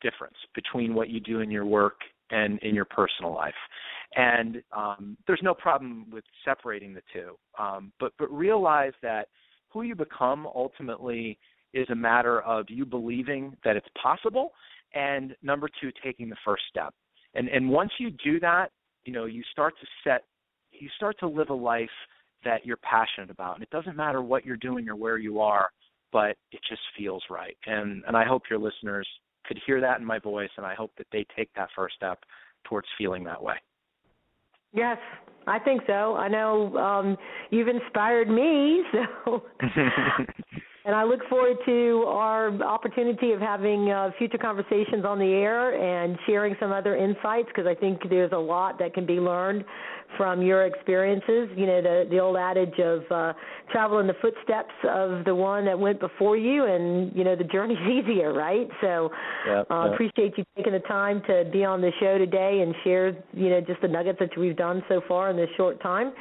difference 0.00 0.36
between 0.54 0.94
what 0.94 1.08
you 1.08 1.20
do 1.20 1.40
in 1.40 1.50
your 1.50 1.64
work 1.64 2.00
and 2.30 2.58
in 2.60 2.74
your 2.74 2.84
personal 2.86 3.32
life. 3.32 3.54
And 4.16 4.62
um, 4.76 5.16
there's 5.26 5.40
no 5.42 5.54
problem 5.54 6.06
with 6.10 6.24
separating 6.44 6.92
the 6.92 7.02
two. 7.12 7.36
Um, 7.58 7.92
but 8.00 8.12
but 8.18 8.30
realize 8.32 8.92
that 9.02 9.28
who 9.72 9.82
you 9.82 9.94
become 9.94 10.46
ultimately 10.46 11.38
is 11.72 11.88
a 11.90 11.94
matter 11.94 12.42
of 12.42 12.66
you 12.68 12.84
believing 12.84 13.56
that 13.64 13.76
it's 13.76 13.88
possible 14.00 14.50
and 14.94 15.34
number 15.42 15.68
two 15.80 15.90
taking 16.04 16.28
the 16.28 16.36
first 16.44 16.62
step. 16.68 16.94
And 17.34 17.48
and 17.48 17.68
once 17.68 17.90
you 17.98 18.10
do 18.24 18.38
that 18.40 18.70
you 19.04 19.12
know 19.12 19.24
you 19.24 19.42
start 19.50 19.74
to 19.80 19.86
set 20.04 20.24
you 20.70 20.88
start 20.96 21.18
to 21.20 21.28
live 21.28 21.50
a 21.50 21.54
life 21.54 21.88
that 22.44 22.66
you're 22.66 22.78
passionate 22.78 23.30
about. 23.30 23.54
And 23.54 23.62
it 23.62 23.70
doesn't 23.70 23.96
matter 23.96 24.20
what 24.20 24.44
you're 24.44 24.56
doing 24.56 24.88
or 24.88 24.96
where 24.96 25.18
you 25.18 25.40
are 25.40 25.68
but 26.12 26.36
it 26.50 26.60
just 26.68 26.82
feels 26.96 27.22
right. 27.30 27.56
And 27.66 28.02
and 28.06 28.16
i 28.16 28.24
hope 28.24 28.42
your 28.50 28.58
listeners 28.58 29.08
could 29.44 29.58
hear 29.66 29.80
that 29.80 29.98
in 29.98 30.04
my 30.04 30.18
voice 30.18 30.50
and 30.56 30.66
i 30.66 30.74
hope 30.74 30.92
that 30.98 31.06
they 31.12 31.26
take 31.36 31.50
that 31.54 31.68
first 31.74 31.96
step 31.96 32.18
towards 32.64 32.86
feeling 32.96 33.24
that 33.24 33.42
way 33.42 33.56
yes 34.72 34.98
i 35.46 35.58
think 35.58 35.82
so. 35.86 36.14
I 36.16 36.28
know 36.28 36.76
um 36.76 37.16
you've 37.50 37.68
inspired 37.68 38.28
me 38.28 38.82
so 38.92 39.42
And 40.84 40.96
I 40.96 41.04
look 41.04 41.20
forward 41.28 41.58
to 41.64 42.04
our 42.08 42.48
opportunity 42.62 43.32
of 43.32 43.40
having 43.40 43.90
uh, 43.90 44.10
future 44.18 44.38
conversations 44.38 45.04
on 45.04 45.18
the 45.20 45.26
air 45.26 45.78
and 45.78 46.18
sharing 46.26 46.56
some 46.58 46.72
other 46.72 46.96
insights 46.96 47.48
because 47.48 47.66
I 47.66 47.74
think 47.74 48.00
there's 48.10 48.32
a 48.32 48.38
lot 48.38 48.80
that 48.80 48.92
can 48.92 49.06
be 49.06 49.20
learned 49.20 49.64
from 50.16 50.42
your 50.42 50.66
experiences. 50.66 51.48
You 51.56 51.66
know, 51.66 51.82
the 51.82 52.06
the 52.10 52.18
old 52.18 52.36
adage 52.36 52.78
of 52.80 53.02
uh, 53.10 53.32
travel 53.70 54.00
in 54.00 54.06
the 54.06 54.16
footsteps 54.20 54.74
of 54.88 55.24
the 55.24 55.34
one 55.34 55.64
that 55.66 55.78
went 55.78 56.00
before 56.00 56.36
you, 56.36 56.64
and 56.64 57.14
you 57.14 57.24
know 57.24 57.36
the 57.36 57.44
journey's 57.44 57.78
easier, 57.88 58.32
right? 58.32 58.68
So, 58.80 59.10
yeah, 59.46 59.60
uh, 59.70 59.86
yeah. 59.86 59.94
appreciate 59.94 60.36
you 60.36 60.44
taking 60.56 60.72
the 60.72 60.80
time 60.80 61.22
to 61.28 61.48
be 61.52 61.64
on 61.64 61.80
the 61.80 61.92
show 62.00 62.18
today 62.18 62.60
and 62.62 62.74
share, 62.82 63.16
you 63.32 63.50
know, 63.50 63.60
just 63.60 63.80
the 63.82 63.88
nuggets 63.88 64.18
that 64.18 64.36
we've 64.36 64.56
done 64.56 64.82
so 64.88 65.00
far 65.06 65.30
in 65.30 65.36
this 65.36 65.50
short 65.56 65.80
time. 65.80 66.12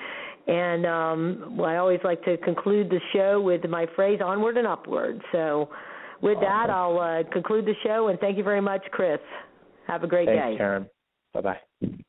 And 0.47 0.85
um, 0.85 1.57
well, 1.57 1.69
I 1.69 1.77
always 1.77 1.99
like 2.03 2.23
to 2.25 2.37
conclude 2.37 2.89
the 2.89 2.99
show 3.13 3.41
with 3.41 3.63
my 3.69 3.85
phrase 3.95 4.19
"onward 4.23 4.57
and 4.57 4.67
upward." 4.67 5.21
So, 5.31 5.69
with 6.21 6.39
that, 6.41 6.69
I'll 6.69 6.99
uh, 6.99 7.23
conclude 7.31 7.65
the 7.65 7.75
show 7.83 8.07
and 8.07 8.19
thank 8.19 8.37
you 8.37 8.43
very 8.43 8.61
much, 8.61 8.83
Kris. 8.91 9.19
Have 9.87 10.03
a 10.03 10.07
great 10.07 10.27
Thanks, 10.27 10.53
day. 10.53 10.57
Karen. 10.57 10.87
Bye 11.33 11.41
bye. 11.41 12.01